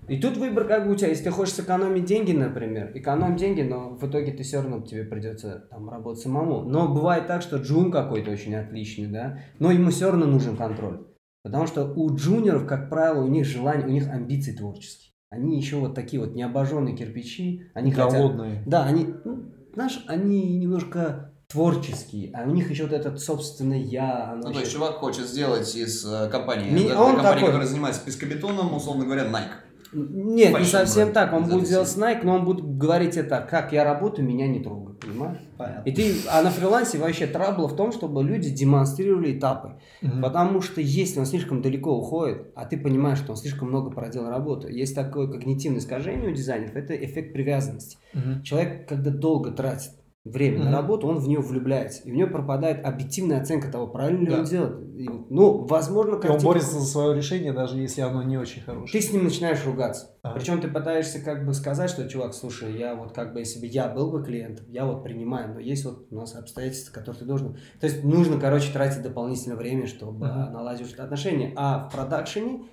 И 0.08 0.18
тут 0.18 0.36
выбор 0.36 0.66
как 0.66 0.86
бы 0.86 0.92
у 0.92 0.94
тебя, 0.96 1.08
если 1.08 1.24
ты 1.24 1.30
хочешь 1.30 1.54
сэкономить 1.54 2.04
деньги, 2.04 2.32
например, 2.32 2.90
экономь 2.94 3.36
деньги, 3.36 3.62
но 3.62 3.90
в 3.90 4.08
итоге 4.08 4.32
ты 4.32 4.42
все 4.42 4.60
равно 4.60 4.80
тебе 4.80 5.04
придется 5.04 5.66
там 5.70 5.88
работать 5.88 6.22
самому. 6.22 6.62
Но 6.62 6.88
бывает 6.88 7.26
так, 7.28 7.42
что 7.42 7.58
джун 7.58 7.92
какой-то 7.92 8.30
очень 8.32 8.54
отличный, 8.56 9.06
да, 9.06 9.38
но 9.58 9.70
ему 9.70 9.90
все 9.90 10.10
равно 10.10 10.26
нужен 10.26 10.56
контроль. 10.56 11.06
Потому 11.44 11.66
что 11.66 11.84
у 11.94 12.14
джуниоров, 12.14 12.66
как 12.66 12.90
правило, 12.90 13.22
у 13.24 13.28
них 13.28 13.46
желание, 13.46 13.86
у 13.86 13.90
них 13.90 14.08
амбиции 14.08 14.52
творческие. 14.52 15.12
Они 15.30 15.56
еще 15.56 15.76
вот 15.76 15.94
такие 15.94 16.20
вот 16.20 16.34
необожженные 16.34 16.96
кирпичи, 16.96 17.70
они 17.72 17.92
хотят... 17.92 18.14
Голодные. 18.14 18.64
Да, 18.66 18.84
они, 18.84 19.14
ну, 19.24 19.44
знаешь, 19.74 20.04
они 20.08 20.58
немножко 20.58 21.32
творческие, 21.46 22.32
а 22.34 22.48
у 22.48 22.52
них 22.52 22.68
еще 22.70 22.82
вот 22.84 22.92
этот 22.92 23.20
собственный 23.20 23.80
я. 23.80 24.34
Ну, 24.36 24.42
то 24.42 24.48
есть 24.50 24.62
еще- 24.62 24.72
чувак 24.72 24.96
хочет 24.96 25.26
сделать 25.26 25.74
из 25.76 26.04
э, 26.04 26.28
компании, 26.30 26.70
Ми- 26.70 26.90
он 26.92 27.14
компании, 27.14 27.22
такой. 27.22 27.46
которая 27.46 27.66
занимается 27.66 28.04
пескобетоном, 28.04 28.74
условно 28.74 29.04
говоря, 29.04 29.24
Nike. 29.24 29.69
Нет, 29.92 30.58
не 30.58 30.64
совсем 30.64 31.12
так. 31.12 31.32
Он 31.32 31.44
будет 31.44 31.68
делать. 31.68 31.88
Nike, 31.96 32.20
но 32.22 32.36
он 32.36 32.44
будет 32.44 32.64
говорить 32.78 33.16
это, 33.16 33.46
как 33.48 33.72
я 33.72 33.84
работаю, 33.84 34.26
меня 34.26 34.46
не 34.46 34.60
трогай, 34.60 34.94
понимаешь? 34.94 35.38
Понятно. 35.56 35.88
И 35.88 35.92
ты, 35.92 36.14
а 36.30 36.42
на 36.42 36.50
фрилансе 36.50 36.98
вообще 36.98 37.26
трабл 37.26 37.66
в 37.66 37.76
том, 37.76 37.92
чтобы 37.92 38.22
люди 38.22 38.50
демонстрировали 38.50 39.36
этапы. 39.36 39.74
Мгм. 40.00 40.22
Потому 40.22 40.62
что 40.62 40.80
если 40.80 41.18
он 41.18 41.26
слишком 41.26 41.62
далеко 41.62 41.96
уходит, 41.96 42.52
а 42.54 42.64
ты 42.64 42.76
понимаешь, 42.78 43.18
что 43.18 43.32
он 43.32 43.36
слишком 43.36 43.68
много 43.68 43.90
проделал 43.90 44.30
работы, 44.30 44.72
есть 44.72 44.94
такое 44.94 45.26
когнитивное 45.26 45.80
искажение 45.80 46.30
у 46.30 46.34
дизайнеров, 46.34 46.76
это 46.76 46.94
эффект 46.94 47.32
привязанности. 47.32 47.98
Мгм. 48.12 48.42
Человек, 48.42 48.88
когда 48.88 49.10
долго 49.10 49.50
тратит 49.50 49.92
время 50.24 50.58
на 50.58 50.64
Мгм. 50.66 50.74
работу, 50.74 51.06
он 51.08 51.18
в 51.18 51.26
нее 51.28 51.40
влюбляется. 51.40 52.02
И 52.02 52.12
у 52.12 52.14
него 52.14 52.28
пропадает 52.30 52.84
объективная 52.84 53.40
оценка 53.40 53.70
того, 53.72 53.86
правильно 53.86 54.20
ли 54.20 54.26
Да. 54.26 54.38
он 54.40 54.44
делает. 54.44 54.94
И, 54.96 55.08
ну, 55.30 55.64
возможно, 55.64 56.16
И 56.22 56.28
он 56.28 56.40
борется 56.40 56.78
за 56.78 56.84
свое 56.86 57.16
решение, 57.16 57.54
даже 57.54 57.78
если 57.78 58.02
оно 58.02 58.22
не 58.22 58.36
очень 58.36 58.60
хорошее. 58.60 59.00
ты 59.00 59.06
с 59.06 59.12
ним 59.12 59.24
начинаешь 59.24 59.64
ругаться. 59.64 60.14
Ага. 60.22 60.34
Причем 60.34 60.60
ты 60.60 60.68
пытаешься 60.68 61.20
как 61.24 61.46
бы 61.46 61.54
сказать, 61.54 61.88
что, 61.88 62.06
чувак, 62.06 62.34
слушай, 62.34 62.76
я 62.76 62.94
вот 62.94 63.12
как 63.12 63.32
бы, 63.32 63.38
если 63.38 63.60
бы 63.60 63.66
я 63.66 63.88
был 63.88 64.10
бы 64.10 64.22
клиентом, 64.22 64.66
я 64.68 64.84
вот 64.84 65.02
принимаю, 65.02 65.54
но 65.54 65.58
есть 65.60 65.86
вот 65.86 66.06
у 66.10 66.14
нас 66.14 66.34
обстоятельства, 66.36 66.92
которые 66.92 67.20
ты 67.20 67.24
должен... 67.24 67.56
То 67.80 67.86
есть 67.86 68.04
нужно, 68.04 68.38
короче, 68.38 68.70
тратить 68.74 69.02
дополнительное 69.02 69.56
время, 69.56 69.86
чтобы 69.86 70.26
Мгм. 70.26 70.52
наладить 70.52 70.92
отношения. 70.96 71.54
А 71.56 71.88
в 71.88 71.92
продакшене 71.94 72.64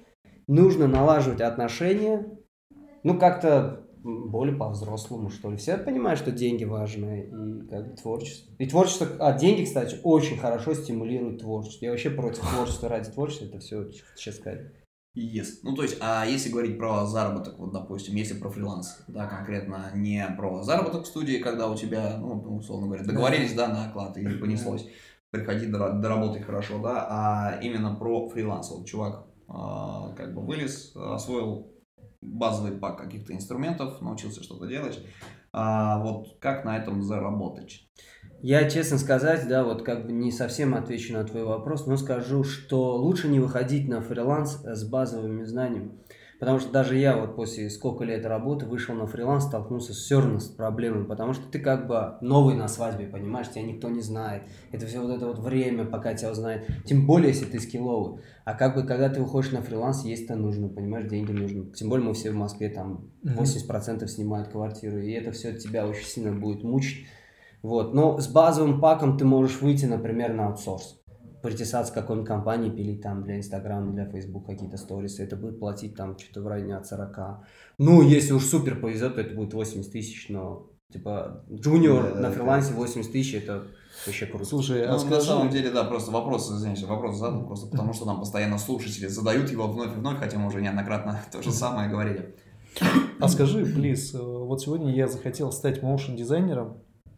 нужно 0.47 0.87
налаживать 0.87 1.39
отношения, 1.39 2.25
ну, 3.03 3.17
как-то 3.17 3.86
более 4.03 4.55
по-взрослому, 4.55 5.29
что 5.29 5.51
ли. 5.51 5.57
Все 5.57 5.77
понимают, 5.77 6.19
что 6.19 6.31
деньги 6.31 6.63
важны 6.63 7.29
и 7.29 7.67
как 7.69 7.89
бы 7.89 7.95
творчество. 7.95 8.53
И 8.57 8.65
творчество, 8.65 9.07
а 9.19 9.37
деньги, 9.37 9.65
кстати, 9.65 9.97
очень 10.03 10.37
хорошо 10.37 10.73
стимулируют 10.73 11.41
творчество. 11.41 11.85
Я 11.85 11.91
вообще 11.91 12.09
против 12.09 12.47
творчества 12.47 12.89
ради 12.89 13.09
творчества, 13.11 13.45
это 13.45 13.59
все 13.59 13.89
сейчас 14.15 14.35
сказать. 14.35 14.71
Yes. 15.17 15.59
Ну, 15.63 15.73
то 15.73 15.81
есть, 15.81 15.97
а 15.99 16.25
если 16.27 16.51
говорить 16.51 16.77
про 16.77 17.07
заработок, 17.07 17.57
вот, 17.57 17.73
допустим, 17.73 18.15
если 18.15 18.35
про 18.35 18.49
фриланс, 18.49 19.03
да, 19.07 19.25
конкретно 19.25 19.91
не 19.95 20.23
про 20.37 20.61
заработок 20.61 21.05
в 21.05 21.07
студии, 21.07 21.39
когда 21.39 21.69
у 21.69 21.75
тебя, 21.75 22.17
ну, 22.19 22.57
условно 22.57 22.85
говоря, 22.85 23.03
договорились, 23.03 23.53
да, 23.53 23.67
на 23.67 23.89
оклад 23.89 24.15
и 24.17 24.27
понеслось, 24.37 24.87
приходи, 25.31 25.65
доработай 25.65 26.43
хорошо, 26.43 26.79
да, 26.83 27.07
а 27.09 27.59
именно 27.61 27.95
про 27.95 28.29
фриланс. 28.29 28.69
Вот 28.69 28.85
чувак 28.85 29.25
а, 29.47 30.13
как 30.15 30.35
бы 30.35 30.41
вылез, 30.41 30.95
освоил 30.95 31.71
базовый 32.21 32.71
пак 32.71 32.97
каких-то 32.97 33.33
инструментов, 33.33 34.01
научился 34.01 34.43
что-то 34.43 34.67
делать. 34.67 34.99
А 35.53 35.99
вот 36.03 36.37
как 36.39 36.65
на 36.65 36.77
этом 36.77 37.01
заработать? 37.01 37.87
Я, 38.41 38.69
честно 38.69 38.99
сказать, 38.99 39.47
да, 39.47 39.63
вот 39.63 39.83
как 39.83 40.05
бы 40.05 40.11
не 40.11 40.31
совсем 40.31 40.75
отвечу 40.75 41.13
на 41.13 41.23
твой 41.23 41.43
вопрос, 41.43 41.87
но 41.87 41.97
скажу, 41.97 42.43
что 42.43 42.95
лучше 42.95 43.27
не 43.27 43.39
выходить 43.39 43.87
на 43.87 44.01
фриланс 44.01 44.61
с 44.63 44.87
базовыми 44.87 45.43
знаниями. 45.43 45.91
Потому 46.39 46.59
что 46.59 46.71
даже 46.71 46.95
я 46.97 47.17
вот 47.17 47.35
после 47.35 47.69
сколько 47.69 48.03
лет 48.03 48.25
работы 48.25 48.65
вышел 48.67 48.93
на 48.93 49.07
фриланс, 49.07 49.45
столкнулся 49.45 49.93
все 49.93 50.19
равно 50.21 50.39
с 50.39 50.47
проблемой, 50.47 51.05
потому 51.05 51.33
что 51.33 51.49
ты 51.49 51.59
как 51.59 51.87
бы 51.87 52.15
новый 52.21 52.55
на 52.55 52.67
свадьбе, 52.67 53.07
понимаешь, 53.07 53.49
тебя 53.49 53.63
никто 53.63 53.89
не 53.89 54.01
знает. 54.01 54.43
Это 54.71 54.85
все 54.85 54.99
вот 55.01 55.15
это 55.15 55.25
вот 55.27 55.39
время, 55.39 55.85
пока 55.85 56.13
тебя 56.13 56.31
узнают. 56.31 56.67
Тем 56.85 57.07
более, 57.07 57.29
если 57.29 57.45
ты 57.45 57.59
скилловый. 57.59 58.21
А 58.45 58.53
как 58.53 58.75
бы, 58.75 58.83
когда 58.83 59.09
ты 59.09 59.19
выходишь 59.19 59.51
на 59.51 59.63
фриланс, 59.63 60.05
есть-то 60.05 60.35
нужно, 60.35 60.67
понимаешь, 60.67 61.09
деньги 61.09 61.31
нужны. 61.31 61.71
Тем 61.71 61.89
более 61.89 62.05
мы 62.05 62.13
все 62.13 62.31
в 62.31 62.35
Москве, 62.35 62.69
там 62.69 63.09
80% 63.23 64.05
снимают 64.07 64.49
квартиру, 64.49 64.99
и 64.99 65.11
это 65.11 65.31
все 65.31 65.57
тебя 65.57 65.87
очень 65.87 66.05
сильно 66.05 66.31
будет 66.31 66.63
мучить. 66.63 67.07
Вот. 67.63 67.95
Но 67.95 68.19
с 68.19 68.27
базовым 68.27 68.79
паком 68.79 69.17
ты 69.17 69.25
можешь 69.25 69.61
выйти, 69.61 69.85
например, 69.85 70.33
на 70.33 70.47
аутсорс 70.47 71.01
притесаться 71.41 71.91
к 71.91 71.95
какой-нибудь 71.95 72.27
компании, 72.27 72.69
пилить 72.69 73.01
там 73.01 73.23
для 73.23 73.37
Инстаграма, 73.37 73.93
для 73.93 74.05
Фейсбук 74.05 74.45
какие-то 74.45 74.77
сторисы, 74.77 75.23
это 75.23 75.35
будет 75.35 75.59
платить 75.59 75.95
там 75.95 76.17
что-то 76.17 76.41
в 76.41 76.47
районе 76.47 76.77
от 76.77 76.87
40. 76.87 77.45
Ну, 77.77 78.01
если 78.01 78.33
уж 78.33 78.45
супер 78.45 78.79
повезет, 78.79 79.15
то 79.15 79.21
это 79.21 79.35
будет 79.35 79.53
80 79.53 79.91
тысяч, 79.91 80.29
но 80.29 80.69
типа 80.91 81.43
джуниор 81.51 82.13
да, 82.13 82.19
на 82.21 82.31
фрилансе 82.31 82.73
80 82.73 83.11
тысяч, 83.11 83.35
это 83.35 83.67
вообще 84.05 84.25
круто. 84.25 84.45
Слушай, 84.45 84.85
а 84.85 84.93
ну, 84.93 84.99
скажи... 84.99 85.15
на 85.15 85.21
самом 85.21 85.49
деле, 85.49 85.69
да, 85.69 85.83
просто 85.83 86.11
вопрос, 86.11 86.51
извините, 86.51 86.85
вопрос 86.85 87.17
задал, 87.17 87.45
просто 87.45 87.67
потому 87.71 87.93
что 87.93 88.05
нам 88.05 88.19
постоянно 88.19 88.57
слушатели 88.57 89.07
задают 89.07 89.49
его 89.49 89.67
вновь 89.67 89.93
и 89.93 89.99
вновь, 89.99 90.19
хотя 90.19 90.37
мы 90.39 90.47
уже 90.47 90.61
неоднократно 90.61 91.19
то 91.31 91.41
же 91.41 91.51
самое 91.51 91.89
говорили. 91.89 92.35
А 93.19 93.27
скажи, 93.27 93.65
плиз, 93.65 94.13
вот 94.13 94.61
сегодня 94.61 94.93
я 94.93 95.07
захотел 95.07 95.51
стать 95.51 95.81
моушен 95.81 96.15
дизайнером, 96.15 96.77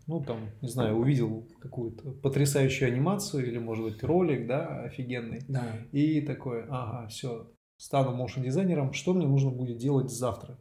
ну, 0.10 0.24
там, 0.24 0.50
не 0.62 0.68
знаю, 0.68 0.96
увидел 0.96 1.48
какую-то 1.62 2.14
потрясающую 2.14 2.92
анимацию 2.92 3.46
или, 3.46 3.60
может 3.60 3.86
быть, 3.86 4.04
ролик, 4.04 4.48
да, 4.48 4.82
офигенный. 4.82 5.42
Да. 5.48 5.64
И 5.92 6.22
такой, 6.22 6.64
ага, 6.68 7.08
все, 7.10 7.52
стану 7.78 8.16
моушен 8.16 8.42
дизайнером, 8.42 8.92
что 8.92 9.14
мне 9.14 9.28
нужно 9.28 9.52
будет 9.52 9.78
делать 9.78 10.10
завтра? 10.10 10.58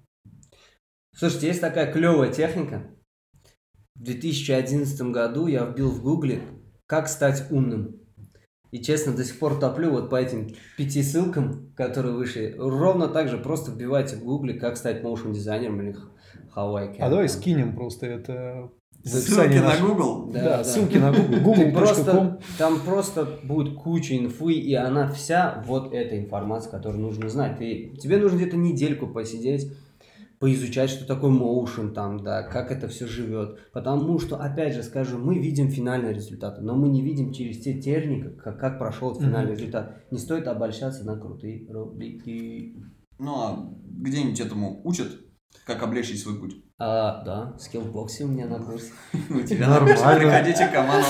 Слушайте, 1.17 1.47
есть 1.47 1.63
такая 1.63 1.91
клевая 1.91 2.31
техника. 2.31 2.91
В 3.95 4.03
2011 4.03 5.01
году 5.13 5.47
я 5.47 5.65
вбил 5.65 5.93
в 5.93 6.03
гугле 6.03 6.43
«Как 6.85 7.09
стать 7.09 7.51
умным». 7.51 8.03
И 8.71 8.83
честно, 8.83 9.17
до 9.17 9.25
сих 9.25 9.39
пор 9.39 9.59
топлю 9.59 9.91
вот 9.91 10.11
по 10.11 10.17
этим 10.17 10.55
пяти 10.77 11.03
ссылкам, 11.03 11.73
которые 11.75 12.15
вышли. 12.15 12.55
Ровно 12.59 13.09
так 13.09 13.29
же 13.29 13.39
просто 13.39 13.71
вбивайте 13.71 14.17
в 14.17 14.25
гугле 14.25 14.61
«Как 14.61 14.77
стать 14.77 15.03
моушен 15.03 15.33
дизайнером» 15.33 15.81
или 15.81 15.97
«How 16.55 16.75
I 16.75 16.89
can». 16.89 16.99
А 16.99 17.09
давай 17.09 17.31
скинем 17.31 17.75
просто 17.75 18.05
это 18.05 18.71
Ссылки 19.05 19.59
на 19.59 19.77
Google? 19.77 20.31
Да, 20.33 20.43
да, 20.43 20.57
да. 20.59 20.65
ссылки 20.65 20.97
на 20.97 21.13
Google. 21.13 21.41
Google. 21.41 21.73
просто, 21.73 22.41
там 22.59 22.81
просто 22.81 23.39
будет 23.45 23.75
куча 23.75 24.17
инфы, 24.17 24.53
и 24.53 24.75
она 24.75 25.09
вся 25.09 25.63
вот 25.67 25.95
эта 25.95 26.19
информация, 26.19 26.71
которую 26.71 27.03
нужно 27.03 27.29
знать. 27.29 27.59
Ты, 27.59 27.97
тебе 28.01 28.19
нужно 28.19 28.37
где-то 28.37 28.57
недельку 28.57 29.07
посидеть, 29.07 29.73
поизучать, 30.39 30.91
что 30.91 31.07
такое 31.07 31.31
motion 31.31 31.93
там, 31.93 32.23
да, 32.23 32.43
как 32.43 32.71
это 32.71 32.89
все 32.89 33.07
живет. 33.07 33.59
Потому 33.73 34.19
что, 34.19 34.37
опять 34.37 34.75
же 34.75 34.83
скажу, 34.83 35.19
мы 35.19 35.39
видим 35.39 35.71
финальный 35.71 36.13
результат, 36.13 36.61
но 36.61 36.75
мы 36.77 36.89
не 36.89 37.03
видим 37.03 37.33
через 37.33 37.61
те 37.61 37.81
терники, 37.81 38.37
как, 38.37 38.59
как 38.59 38.79
прошел 38.79 39.15
финальный 39.15 39.53
mm-hmm. 39.53 39.57
результат. 39.57 40.03
Не 40.11 40.19
стоит 40.19 40.47
обольщаться 40.47 41.05
на 41.05 41.19
крутые 41.19 41.67
ролики. 41.71 42.77
Ну, 43.19 43.35
а 43.35 43.75
где-нибудь 43.85 44.41
этому 44.41 44.81
учат, 44.85 45.09
как 45.65 45.83
облегчить 45.83 46.21
свой 46.21 46.39
путь? 46.39 46.65
А, 46.81 47.23
да, 47.25 47.55
скиллбоксе 47.59 48.23
у 48.23 48.29
меня 48.29 48.47
на 48.47 48.61
курсе. 48.61 48.93
У 49.31 49.41
тебя 49.41 49.69
нормально. 49.69 50.17
Приходите 50.17 50.69
к 50.69 50.73
команду. 50.73 51.07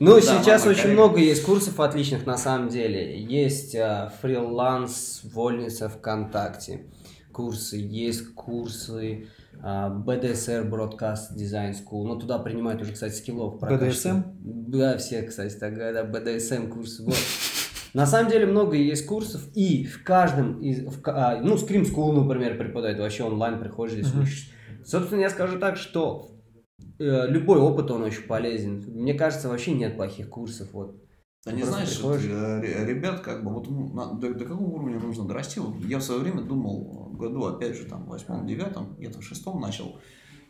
Ну, 0.00 0.20
сейчас 0.20 0.64
очень 0.64 0.92
много 0.92 1.18
есть 1.18 1.44
курсов 1.44 1.78
отличных 1.80 2.24
на 2.24 2.38
самом 2.38 2.68
деле. 2.68 3.20
Есть 3.20 3.76
а, 3.76 4.10
фриланс, 4.22 5.20
вольница 5.24 5.88
ВКонтакте. 5.90 6.86
Курсы, 7.30 7.76
есть 7.76 8.32
курсы 8.34 9.28
а, 9.60 9.90
BDSR 9.90 10.70
Broadcast 10.70 11.36
Design 11.36 11.72
School. 11.72 12.04
Ну, 12.04 12.16
туда 12.16 12.38
принимают 12.38 12.80
уже, 12.80 12.92
кстати, 12.92 13.14
скиллов. 13.16 13.60
BDSM? 13.60 14.22
Да, 14.40 14.96
все, 14.96 15.22
кстати, 15.22 15.56
так 15.56 15.74
говорят, 15.74 16.06
BDSM 16.06 16.68
курсы. 16.68 17.02
Вот. 17.02 17.16
На 17.94 18.06
самом 18.06 18.30
деле 18.30 18.46
много 18.46 18.76
есть 18.76 19.06
курсов, 19.06 19.42
и 19.54 19.84
в 19.84 20.02
каждом 20.04 20.60
из... 20.60 20.84
В, 20.84 21.00
а, 21.06 21.40
ну, 21.42 21.54
Scream 21.54 21.82
School, 21.82 22.12
например, 22.12 22.58
преподает, 22.58 22.98
вообще 22.98 23.24
онлайн 23.24 23.58
приходишь 23.58 23.94
здесь 23.94 24.12
mm-hmm. 24.12 24.84
Собственно, 24.84 25.20
я 25.20 25.30
скажу 25.30 25.58
так, 25.58 25.76
что 25.76 26.30
э, 26.98 27.26
любой 27.28 27.58
опыт, 27.58 27.90
он 27.90 28.02
очень 28.02 28.22
полезен. 28.22 28.84
Мне 28.86 29.14
кажется, 29.14 29.48
вообще 29.48 29.72
нет 29.72 29.96
плохих 29.96 30.28
курсов. 30.28 30.68
Вот. 30.72 31.02
Да 31.44 31.52
не 31.52 31.62
знаешь, 31.62 31.94
приходишь... 31.94 32.30
Э, 32.30 32.86
ребят, 32.86 33.20
как 33.20 33.44
бы, 33.44 33.52
вот 33.52 33.68
ну, 33.68 33.92
на, 33.92 34.14
до, 34.14 34.34
до 34.34 34.44
какого 34.44 34.68
уровня 34.68 34.98
нужно 34.98 35.26
дорасти? 35.26 35.58
Вот 35.58 35.74
я 35.84 35.98
в 35.98 36.02
свое 36.02 36.20
время 36.20 36.42
думал, 36.42 37.10
году, 37.12 37.44
опять 37.44 37.76
же, 37.76 37.84
там, 37.84 38.04
в 38.04 38.08
восьмом, 38.08 38.46
девятом, 38.46 38.96
где-то 38.98 39.20
в 39.20 39.24
шестом 39.24 39.60
начал, 39.60 39.98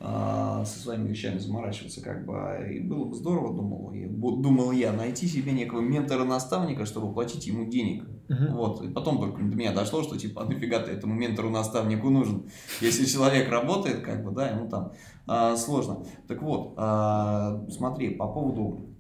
со 0.01 0.79
своими 0.79 1.09
вещами 1.09 1.39
заморачиваться, 1.39 2.01
как 2.01 2.25
бы, 2.25 2.69
и 2.73 2.79
было 2.81 3.07
бы 3.07 3.15
здорово, 3.17 3.53
думал, 3.53 3.91
и, 3.93 4.07
думал 4.07 4.71
я, 4.71 4.93
найти 4.93 5.27
себе 5.27 5.51
некого 5.51 5.81
ментора-наставника, 5.81 6.87
чтобы 6.87 7.13
платить 7.13 7.49
ему 7.49 7.69
денег. 7.69 8.05
Uh-huh. 8.29 8.53
Вот, 8.53 8.83
и 8.83 8.89
потом 8.89 9.19
только 9.19 9.43
до 9.43 9.57
меня 9.57 9.73
дошло, 9.73 10.03
что, 10.03 10.17
типа, 10.17 10.43
а 10.43 10.45
нафига 10.45 10.79
ты 10.81 10.93
этому 10.93 11.15
ментору-наставнику 11.15 12.11
нужен? 12.11 12.49
Если 12.81 13.07
человек 13.07 13.51
работает, 13.51 14.03
как 14.03 14.23
бы, 14.23 14.31
да, 14.31 14.49
ему 14.49 14.69
там 14.69 14.93
а, 15.27 15.57
сложно. 15.57 16.05
Так 16.29 16.43
вот, 16.43 16.75
а, 16.77 17.65
смотри, 17.71 18.11
по 18.11 18.29
поводу 18.29 18.95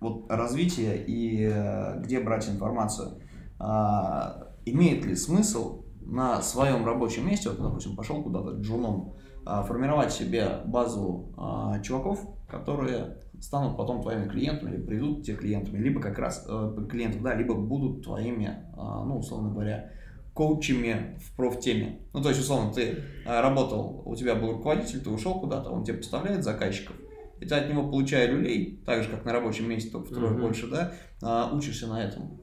вот 0.00 0.26
развития 0.28 0.96
и 0.96 1.44
а, 1.44 1.98
где 2.00 2.20
брать 2.20 2.48
информацию. 2.48 3.20
А, 3.58 4.48
имеет 4.66 5.04
ли 5.06 5.14
смысл 5.14 5.84
на 6.00 6.42
своем 6.42 6.84
рабочем 6.84 7.26
месте, 7.26 7.48
вот, 7.48 7.62
допустим, 7.62 7.96
пошел 7.96 8.22
куда-то 8.22 8.52
джуном, 8.60 9.14
а, 9.14 9.21
формировать 9.44 10.12
себе 10.12 10.60
базу 10.66 11.32
а, 11.36 11.80
чуваков, 11.80 12.20
которые 12.48 13.18
станут 13.40 13.76
потом 13.76 14.02
твоими 14.02 14.28
клиентами 14.28 14.74
или 14.74 14.82
придут 14.82 15.24
те 15.24 15.34
клиентами, 15.34 15.78
либо 15.78 16.00
как 16.00 16.18
раз 16.18 16.46
э, 16.48 16.86
клиентов, 16.88 17.22
да, 17.22 17.34
либо 17.34 17.54
будут 17.54 18.04
твоими, 18.04 18.64
а, 18.76 19.04
ну, 19.04 19.18
условно 19.18 19.50
говоря, 19.50 19.90
коучами 20.32 21.18
в 21.18 21.34
профтеме. 21.36 22.00
Ну, 22.12 22.22
то 22.22 22.28
есть, 22.28 22.40
условно, 22.40 22.72
ты 22.72 23.02
работал, 23.26 24.02
у 24.06 24.14
тебя 24.14 24.36
был 24.36 24.52
руководитель, 24.52 25.02
ты 25.02 25.10
ушел 25.10 25.40
куда-то, 25.40 25.70
он 25.70 25.82
тебе 25.82 25.98
поставляет 25.98 26.44
заказчиков, 26.44 26.94
и 27.40 27.44
ты 27.44 27.54
от 27.54 27.68
него, 27.68 27.90
получая 27.90 28.28
люлей, 28.30 28.80
так 28.86 29.02
же, 29.02 29.10
как 29.10 29.24
на 29.24 29.32
рабочем 29.32 29.68
месте, 29.68 29.90
только 29.90 30.06
втрое 30.08 30.32
mm-hmm. 30.32 30.40
больше, 30.40 30.68
да, 30.68 31.50
учишься 31.52 31.88
на 31.88 32.02
этом. 32.02 32.40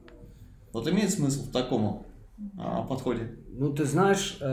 Вот 0.72 0.86
имеет 0.86 1.10
смысл 1.10 1.48
в 1.48 1.52
таком 1.52 2.04
подходе? 2.88 3.36
Ну, 3.52 3.74
ты 3.74 3.84
знаешь, 3.84 4.38
э, 4.40 4.44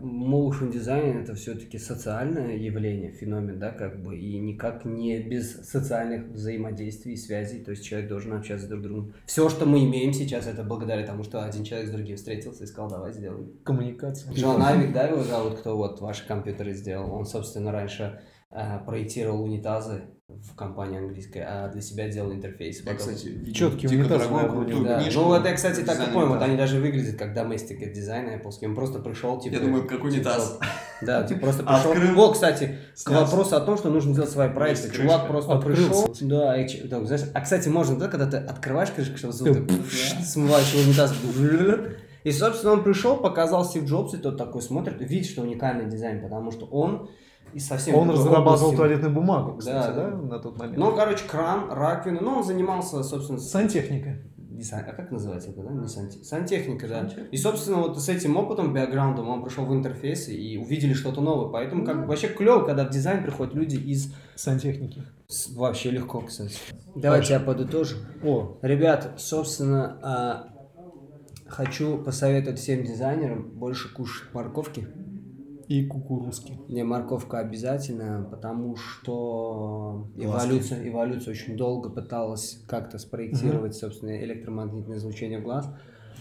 motion 0.00 0.70
дизайн 0.70 1.18
это 1.18 1.34
все-таки 1.34 1.78
социальное 1.78 2.56
явление, 2.56 3.12
феномен, 3.12 3.58
да, 3.58 3.70
как 3.70 4.02
бы, 4.02 4.18
и 4.18 4.38
никак 4.38 4.84
не 4.84 5.18
без 5.20 5.66
социальных 5.66 6.28
взаимодействий 6.28 7.14
и 7.14 7.16
связей, 7.16 7.64
то 7.64 7.70
есть 7.70 7.84
человек 7.84 8.08
должен 8.08 8.34
общаться 8.34 8.68
друг 8.68 8.80
с 8.80 8.84
другом. 8.84 9.14
Все, 9.26 9.48
что 9.48 9.66
мы 9.66 9.84
имеем 9.84 10.12
сейчас, 10.12 10.46
это 10.46 10.62
благодаря 10.62 11.06
тому, 11.06 11.22
что 11.22 11.44
один 11.44 11.64
человек 11.64 11.88
с 11.88 11.92
другим 11.92 12.16
встретился 12.16 12.64
и 12.64 12.66
сказал, 12.66 12.90
давай 12.90 13.12
сделаем. 13.12 13.52
Коммуникация. 13.64 14.32
Джон 14.32 14.60
Айвик, 14.62 14.92
да, 14.92 15.06
его 15.06 15.22
зовут, 15.22 15.60
кто 15.60 15.76
вот 15.76 16.00
ваши 16.00 16.26
компьютеры 16.26 16.74
сделал, 16.74 17.12
он, 17.14 17.24
собственно, 17.24 17.72
раньше 17.72 18.20
э, 18.50 18.78
проектировал 18.84 19.42
унитазы 19.42 20.02
в 20.28 20.54
компании 20.56 20.98
английской, 20.98 21.44
а 21.46 21.68
для 21.68 21.82
себя 21.82 22.08
делал 22.08 22.32
интерфейс. 22.32 22.80
Я, 22.80 22.94
кстати, 22.94 23.52
четкий 23.52 23.88
унитаз. 23.88 24.26
Да. 24.26 25.02
Ну, 25.14 25.34
это 25.34 25.48
я, 25.48 25.54
кстати, 25.54 25.82
так 25.82 26.08
и 26.08 26.12
понял. 26.12 26.28
Вот 26.28 26.42
они 26.42 26.56
даже 26.56 26.80
выглядят 26.80 27.16
как 27.16 27.36
domestic 27.36 27.92
дизайн 27.92 28.30
Apple. 28.30 28.52
Он 28.62 28.74
просто 28.74 29.00
пришел, 29.00 29.38
типа... 29.38 29.54
Я 29.54 29.60
думаю, 29.60 29.86
как 29.86 30.02
унитаз. 30.02 30.58
Да, 31.02 31.24
ты 31.24 31.36
просто 31.36 31.62
пришел. 31.92 32.20
О, 32.20 32.32
кстати, 32.32 32.78
к 33.04 33.10
вопросу 33.10 33.56
о 33.56 33.60
том, 33.60 33.76
что 33.76 33.90
нужно 33.90 34.14
делать 34.14 34.30
свои 34.30 34.48
проекты. 34.48 34.90
Чувак 34.90 35.28
просто 35.28 35.56
пришел. 35.58 36.14
Да, 36.22 36.54
а, 37.34 37.40
кстати, 37.42 37.68
можно, 37.68 37.98
да, 37.98 38.08
когда 38.08 38.26
ты 38.26 38.38
открываешь 38.38 38.90
крышку, 38.90 39.18
чтобы 39.18 39.34
звук 39.34 39.70
смываешь 40.24 40.74
унитаз, 40.74 41.12
И, 42.24 42.32
собственно, 42.32 42.72
он 42.72 42.82
пришел, 42.82 43.18
показал 43.18 43.66
Стив 43.66 43.84
Джобс, 43.84 44.14
и 44.14 44.16
тот 44.16 44.38
такой 44.38 44.62
смотрит, 44.62 45.02
видит, 45.02 45.26
что 45.26 45.42
уникальный 45.42 45.84
дизайн, 45.84 46.22
потому 46.22 46.50
что 46.50 46.64
он 46.64 47.10
и 47.54 47.58
совсем... 47.60 47.94
Он 47.94 48.10
разрабатывал 48.10 48.74
туалетную 48.74 49.12
бумагу, 49.14 49.56
кстати, 49.58 49.94
Да, 49.94 50.02
да, 50.04 50.10
да. 50.10 50.16
на 50.16 50.38
тот 50.38 50.58
момент. 50.58 50.76
Ну, 50.78 50.94
короче, 50.94 51.24
кран, 51.26 51.70
раковина, 51.70 52.20
ну, 52.20 52.30
он 52.38 52.44
занимался, 52.44 53.02
собственно, 53.02 53.38
с- 53.38 53.50
Сантехника. 53.50 54.18
не 54.36 54.62
сан- 54.62 54.84
а 54.88 54.92
как 54.92 55.10
называется 55.10 55.50
это, 55.50 55.62
да? 55.62 55.70
Не 55.70 55.86
санте- 55.86 56.22
Сантехника, 56.22 56.86
да. 56.88 57.08
И, 57.30 57.36
собственно, 57.36 57.78
вот 57.78 57.98
с 58.00 58.08
этим 58.08 58.36
опытом, 58.36 58.72
бэкграундом 58.72 59.28
он 59.28 59.42
пришел 59.44 59.64
в 59.66 59.72
интерфейс 59.74 60.28
и 60.28 60.56
увидели 60.58 60.92
что-то 60.94 61.20
новое. 61.20 61.50
Поэтому 61.50 61.84
как 61.84 62.00
бы 62.02 62.06
вообще 62.06 62.28
клево, 62.28 62.64
когда 62.64 62.84
в 62.84 62.90
дизайн 62.90 63.22
приходят 63.22 63.54
люди 63.54 63.76
из... 63.76 64.12
Сантехники. 64.36 65.02
с- 65.28 65.50
Вообще 65.54 65.90
легко, 65.90 66.20
кстати. 66.20 66.56
Давайте 66.96 67.34
я 67.34 67.40
подытожу. 67.40 67.96
О, 68.22 68.58
Ребят, 68.62 69.12
собственно, 69.16 69.98
а, 70.02 70.48
хочу 71.46 71.98
посоветовать 71.98 72.58
всем 72.58 72.84
дизайнерам 72.84 73.42
больше 73.50 73.92
кушать 73.94 74.32
морковки. 74.34 74.88
И 75.68 75.84
кукурузки. 75.86 76.58
Не, 76.68 76.82
морковка 76.84 77.38
обязательно, 77.38 78.26
потому 78.30 78.76
что 78.76 80.08
эволюция, 80.16 80.88
эволюция 80.88 81.32
очень 81.32 81.56
долго 81.56 81.90
пыталась 81.90 82.60
как-то 82.66 82.98
спроектировать, 82.98 83.74
собственно, 83.74 84.22
электромагнитное 84.22 84.98
излучение 84.98 85.38
в 85.40 85.42
глаз. 85.42 85.68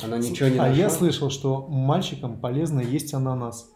Она 0.03 0.17
ничего 0.17 0.49
не 0.49 0.57
а 0.57 0.63
нашла. 0.63 0.75
я 0.75 0.89
слышал, 0.89 1.29
что 1.29 1.67
мальчикам 1.67 2.39
полезно 2.39 2.79
есть 2.79 3.13
ананас. 3.13 3.69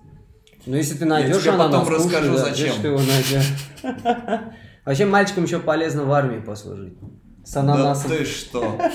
Ну, 0.66 0.76
если 0.76 0.98
ты 0.98 1.06
найдешь 1.06 1.42
тебе 1.44 1.52
потом 1.54 1.82
ананас, 1.82 1.88
кушай, 1.88 1.98
расскажу, 1.98 2.34
да, 2.34 2.46
зачем. 2.46 2.74
ты 2.82 2.88
его 2.88 2.98
найдешь. 2.98 3.54
Вообще, 4.86 5.06
мальчикам 5.06 5.44
еще 5.44 5.60
полезно 5.60 6.06
в 6.06 6.12
армии 6.12 6.40
послужить. 6.40 6.98
С 7.46 7.54
Да 7.54 7.60
ананасом. 7.62 8.12
ты 8.12 8.26
что? 8.26 8.78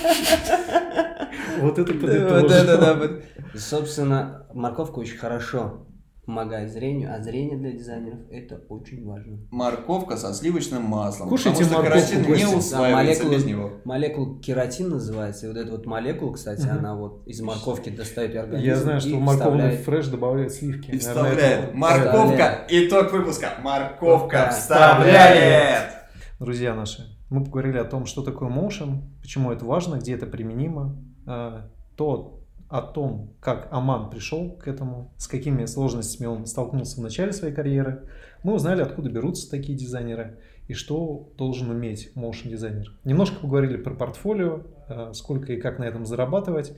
Вот 1.60 1.78
это 1.78 1.92
Да, 1.94 2.00
подытожил. 2.00 2.48
да, 2.48 2.64
да, 2.64 2.76
да, 2.76 2.94
вот. 2.94 3.22
Собственно, 3.54 4.46
морковка 4.54 4.98
очень 4.98 5.16
хорошо 5.18 5.86
помогает 6.26 6.70
зрению, 6.72 7.12
а 7.14 7.20
зрение 7.20 7.58
для 7.58 7.72
дизайнеров 7.72 8.20
это 8.30 8.60
очень 8.68 9.04
важно. 9.04 9.38
Морковка 9.50 10.16
со 10.16 10.32
сливочным 10.32 10.82
маслом. 10.84 11.28
Кушайте 11.28 11.64
потому 11.64 11.82
морковку, 11.82 12.16
Костя. 12.16 12.36
не 12.36 12.44
Да, 12.52 12.56
усваивается 12.58 13.24
молекулы- 13.24 13.34
без 13.34 13.44
него. 13.44 13.70
Молекула 13.84 14.40
кератин 14.40 14.88
называется, 14.90 15.46
и 15.46 15.48
вот 15.48 15.58
эта 15.58 15.72
вот 15.72 15.84
молекула, 15.86 16.32
кстати, 16.32 16.62
Мгм. 16.66 16.78
она 16.78 16.94
вот 16.94 17.26
из 17.26 17.40
морковки 17.40 17.90
достает 17.90 18.36
организм 18.36 18.64
Я 18.68 18.76
знаю, 18.76 19.00
что 19.00 19.16
в 19.16 19.20
морковный 19.20 19.58
вставляет. 19.58 19.80
фреш 19.80 20.06
добавляют 20.08 20.52
сливки. 20.52 20.90
И 20.90 20.92
Наверное, 20.92 21.00
вставляет. 21.32 21.64
это- 21.64 21.76
Морковка. 21.76 22.66
Итог 22.68 23.12
выпуска. 23.12 23.48
Морковка 23.62 24.48
Вставляет. 24.50 25.14
вставляет. 25.14 25.92
Друзья 26.38 26.74
наши, 26.74 27.02
мы 27.30 27.44
поговорили 27.44 27.78
о 27.78 27.84
том, 27.84 28.06
что 28.06 28.22
такое 28.22 28.48
motion, 28.48 29.00
почему 29.20 29.50
это 29.50 29.64
важно, 29.64 29.96
где 29.96 30.14
это 30.14 30.26
применимо, 30.26 30.96
э, 31.26 31.62
то 31.96 32.41
о 32.72 32.80
том, 32.80 33.34
как 33.38 33.68
Аман 33.70 34.08
пришел 34.08 34.50
к 34.50 34.66
этому, 34.66 35.12
с 35.18 35.28
какими 35.28 35.66
сложностями 35.66 36.26
он 36.26 36.46
столкнулся 36.46 36.98
в 36.98 37.02
начале 37.02 37.34
своей 37.34 37.54
карьеры. 37.54 38.08
Мы 38.42 38.54
узнали, 38.54 38.80
откуда 38.80 39.10
берутся 39.10 39.50
такие 39.50 39.76
дизайнеры 39.76 40.38
и 40.68 40.72
что 40.72 41.28
должен 41.36 41.68
уметь 41.68 42.12
motion 42.16 42.48
дизайнер. 42.48 42.90
Немножко 43.04 43.40
поговорили 43.40 43.76
про 43.76 43.92
портфолио, 43.92 44.62
э, 44.88 45.10
сколько 45.12 45.52
и 45.52 45.60
как 45.60 45.78
на 45.78 45.84
этом 45.84 46.06
зарабатывать. 46.06 46.74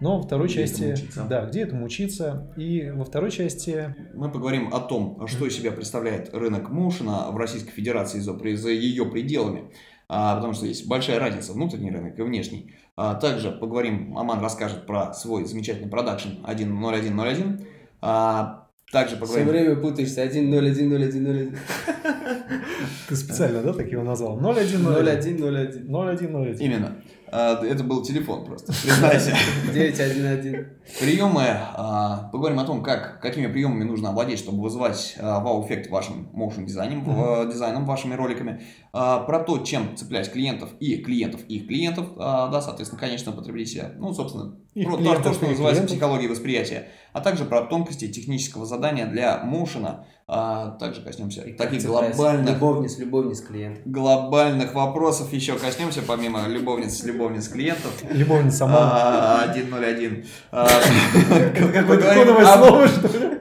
Но 0.00 0.16
во 0.16 0.22
второй 0.24 0.48
Где 0.48 0.66
части, 0.66 0.82
этому 0.82 1.28
да, 1.28 1.46
где 1.46 1.60
этому 1.60 1.84
учиться, 1.84 2.52
и 2.56 2.90
во 2.90 3.04
второй 3.04 3.30
части 3.30 3.94
Мы 4.14 4.32
поговорим 4.32 4.74
о 4.74 4.80
том, 4.80 5.28
что 5.28 5.46
из 5.46 5.56
себя 5.56 5.70
представляет 5.70 6.34
рынок 6.34 6.70
моушена 6.70 7.30
в 7.30 7.36
Российской 7.36 7.70
Федерации 7.70 8.18
за, 8.18 8.36
за 8.56 8.70
ее 8.70 9.06
пределами. 9.06 9.70
А, 10.08 10.34
потому 10.34 10.54
что 10.54 10.66
есть 10.66 10.88
большая 10.88 11.20
разница, 11.20 11.52
внутренний 11.52 11.92
рынок 11.92 12.18
и 12.18 12.22
внешний. 12.22 12.74
А, 12.96 13.14
также 13.14 13.50
поговорим, 13.50 14.16
Аман 14.16 14.40
расскажет 14.40 14.86
про 14.86 15.12
свой 15.14 15.44
замечательный 15.44 15.88
продакшн 15.88 16.28
10101. 16.44 17.66
А, 18.02 18.66
также 18.92 19.14
Все 19.16 19.24
поговорим... 19.24 19.48
время 19.48 19.76
путаешься. 19.76 20.22
1, 20.22 20.50
0, 20.50 20.66
1, 20.66 20.88
0, 20.88 21.04
1, 21.04 21.24
0, 21.24 21.36
1. 21.36 21.58
ты 23.08 23.16
специально, 23.16 23.62
да, 23.62 23.72
так 23.72 23.86
его 23.88 24.02
назвал? 24.02 24.36
0101. 24.36 24.82
0, 24.82 25.08
1, 25.08 25.36
0, 25.40 25.58
1. 25.58 25.86
0101. 25.88 26.56
Именно. 26.58 26.96
А, 27.32 27.64
это 27.64 27.84
был 27.84 28.02
телефон 28.02 28.44
просто, 28.44 28.72
признайся. 28.72 29.34
9, 29.72 30.00
1, 30.00 30.26
1. 30.26 30.66
Приемы. 31.00 31.44
а, 31.46 32.28
Поговорим 32.32 32.58
о 32.58 32.64
том, 32.64 32.82
как, 32.82 33.20
какими 33.20 33.46
приемами 33.46 33.84
нужно 33.84 34.10
обладать, 34.10 34.38
чтобы 34.38 34.62
вызывать 34.62 35.14
а, 35.18 35.40
вау-эффект 35.40 35.90
вашим 35.90 36.28
motion 36.34 36.64
дизайном, 36.64 37.04
дизайном 37.50 37.84
вашими 37.86 38.14
роликами. 38.14 38.62
Про 38.92 39.44
то, 39.46 39.58
чем 39.58 39.96
цеплять 39.96 40.32
клиентов 40.32 40.70
и 40.80 40.96
клиентов 40.96 41.42
их 41.48 41.68
клиентов, 41.68 42.08
да, 42.16 42.60
соответственно, 42.60 43.00
конечного 43.00 43.36
потребителя. 43.36 43.92
Ну, 43.98 44.12
собственно, 44.12 44.56
Их 44.74 44.84
про 44.86 44.96
то, 44.96 44.98
клиентов 44.98 45.24
то, 45.24 45.32
что 45.34 45.46
называется 45.48 45.82
клиентов. 45.82 45.96
психологией 45.96 46.28
восприятия. 46.30 46.88
А 47.12 47.20
также 47.20 47.44
про 47.44 47.62
тонкости 47.62 48.08
технического 48.08 48.66
задания 48.66 49.06
для 49.06 49.38
моушена. 49.44 50.06
А, 50.32 50.76
Также 50.78 51.02
коснемся 51.02 51.42
таких 51.58 51.84
глобальных 51.84 52.54
Любовниц, 52.54 52.98
любовниц 52.98 53.40
клиент. 53.40 53.80
глобальных 53.84 54.74
вопросов 54.74 55.32
еще 55.32 55.58
коснемся, 55.58 56.02
помимо 56.06 56.46
любовниц, 56.46 57.02
любовниц 57.02 57.48
клиентов. 57.48 57.90
Любовница 58.08 58.66
Аман. 58.66 58.76
А, 58.80 59.48
101. 59.50 60.24
А, 60.52 60.68
Это 60.68 61.72
какое-то 61.72 62.46
слово, 62.46 62.86
что 62.86 63.08
ли? 63.18 63.40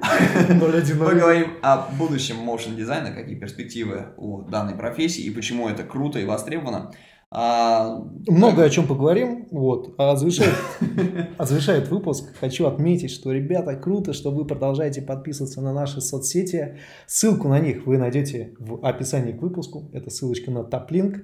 010. 0.82 0.98
Поговорим 0.98 1.52
о 1.62 1.78
будущем 1.92 2.38
motion 2.38 2.76
дизайна, 2.76 3.12
какие 3.12 3.36
перспективы 3.36 4.08
у 4.18 4.42
данной 4.42 4.74
профессии 4.74 5.22
и 5.22 5.30
почему 5.30 5.70
это 5.70 5.84
круто 5.84 6.18
и 6.18 6.26
востребовано. 6.26 6.92
А, 7.32 8.04
Много 8.28 8.64
о 8.64 8.70
чем 8.70 8.88
поговорим. 8.88 9.48
Вот. 9.52 9.94
А 9.98 10.16
завершает, 10.16 10.56
а 11.38 11.46
завершает 11.46 11.90
выпуск. 11.90 12.34
Хочу 12.40 12.66
отметить, 12.66 13.12
что, 13.12 13.32
ребята, 13.32 13.76
круто, 13.76 14.14
что 14.14 14.32
вы 14.32 14.46
продолжаете 14.46 15.02
подписываться 15.02 15.62
на 15.62 15.72
наши 15.72 16.02
соцсети. 16.02 16.78
Ссылку 17.06 17.48
на 17.48 17.60
них 17.60 17.86
вы 17.86 17.98
найдете 17.98 18.56
в 18.58 18.84
описании 18.86 19.34
к 19.34 19.42
выпуску. 19.42 19.90
Это 19.94 20.10
ссылочка 20.10 20.50
на 20.50 20.64
топлинк. 20.64 21.18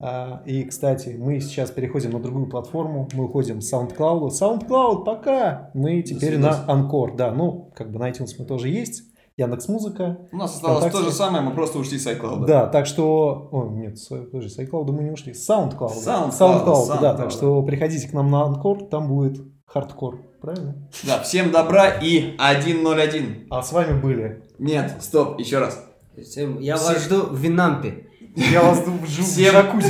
А, 0.00 0.42
И, 0.46 0.64
кстати, 0.64 1.16
мы 1.18 1.38
сейчас 1.40 1.70
переходим 1.70 2.12
на 2.12 2.20
другую 2.20 2.46
платформу. 2.48 3.08
Мы 3.12 3.24
уходим 3.24 3.60
с 3.60 3.72
SoundCloud. 3.72 4.30
SoundCloud, 4.30 5.04
пока! 5.04 5.70
Мы 5.74 6.02
теперь 6.02 6.38
на. 6.38 6.64
Анкор. 6.66 7.14
Да, 7.14 7.30
ну, 7.30 7.70
как 7.74 7.92
бы 7.92 7.98
на 7.98 8.10
iTunes 8.10 8.30
мы 8.38 8.46
тоже 8.46 8.70
есть. 8.70 9.11
Яндекс 9.36 9.68
Музыка. 9.68 10.18
у 10.30 10.36
нас 10.36 10.54
осталось 10.54 10.78
Вконтакте. 10.80 10.98
то 11.04 11.10
же 11.10 11.16
самое, 11.16 11.42
мы 11.42 11.52
просто 11.54 11.78
ушли 11.78 11.98
с 11.98 12.06
iCloud. 12.06 12.44
Да, 12.46 12.66
так 12.66 12.86
что... 12.86 13.48
О, 13.50 13.68
нет, 13.70 13.98
с- 13.98 14.08
подожди, 14.08 14.48
с 14.50 14.58
iCloud 14.58 14.90
мы 14.92 15.02
не 15.04 15.10
ушли. 15.10 15.32
С 15.32 15.48
SoundCloud. 15.48 15.94
SoundCloud, 16.04 16.30
SoundCloud, 16.38 17.00
да. 17.00 17.12
SoundCloud. 17.12 17.16
Так 17.16 17.30
что 17.30 17.62
приходите 17.62 18.08
к 18.08 18.12
нам 18.12 18.30
на 18.30 18.42
Анкор, 18.44 18.84
там 18.84 19.08
будет 19.08 19.40
хардкор. 19.66 20.20
Правильно? 20.40 20.88
Да, 21.04 21.20
всем 21.20 21.50
добра 21.52 21.88
и 21.88 22.34
101. 22.36 23.46
А 23.50 23.62
с 23.62 23.72
вами 23.72 23.98
были... 24.00 24.42
Нет, 24.58 24.96
стоп, 25.00 25.38
еще 25.38 25.58
раз. 25.60 25.82
Всем- 26.20 26.58
Я 26.60 26.76
Все- 26.76 26.86
вас 26.94 27.04
жду 27.04 27.22
в 27.30 27.38
Винампе. 27.38 28.06
Я 28.36 28.62
вас 28.62 28.80
жду 28.82 28.90
в 28.92 29.04
джакузи. 29.06 29.88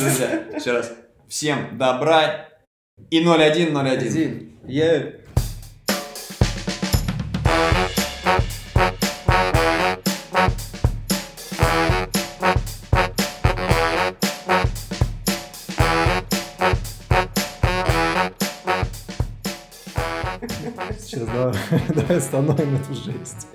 Друзья, 0.00 0.44
еще 0.56 0.72
раз. 0.72 0.92
Всем 1.28 1.76
добра 1.76 2.46
и 3.10 3.20
0101. 3.24 3.76
Один. 3.76 4.52
Я... 4.66 5.12
Эту 22.10 22.94
жесть. 22.94 23.46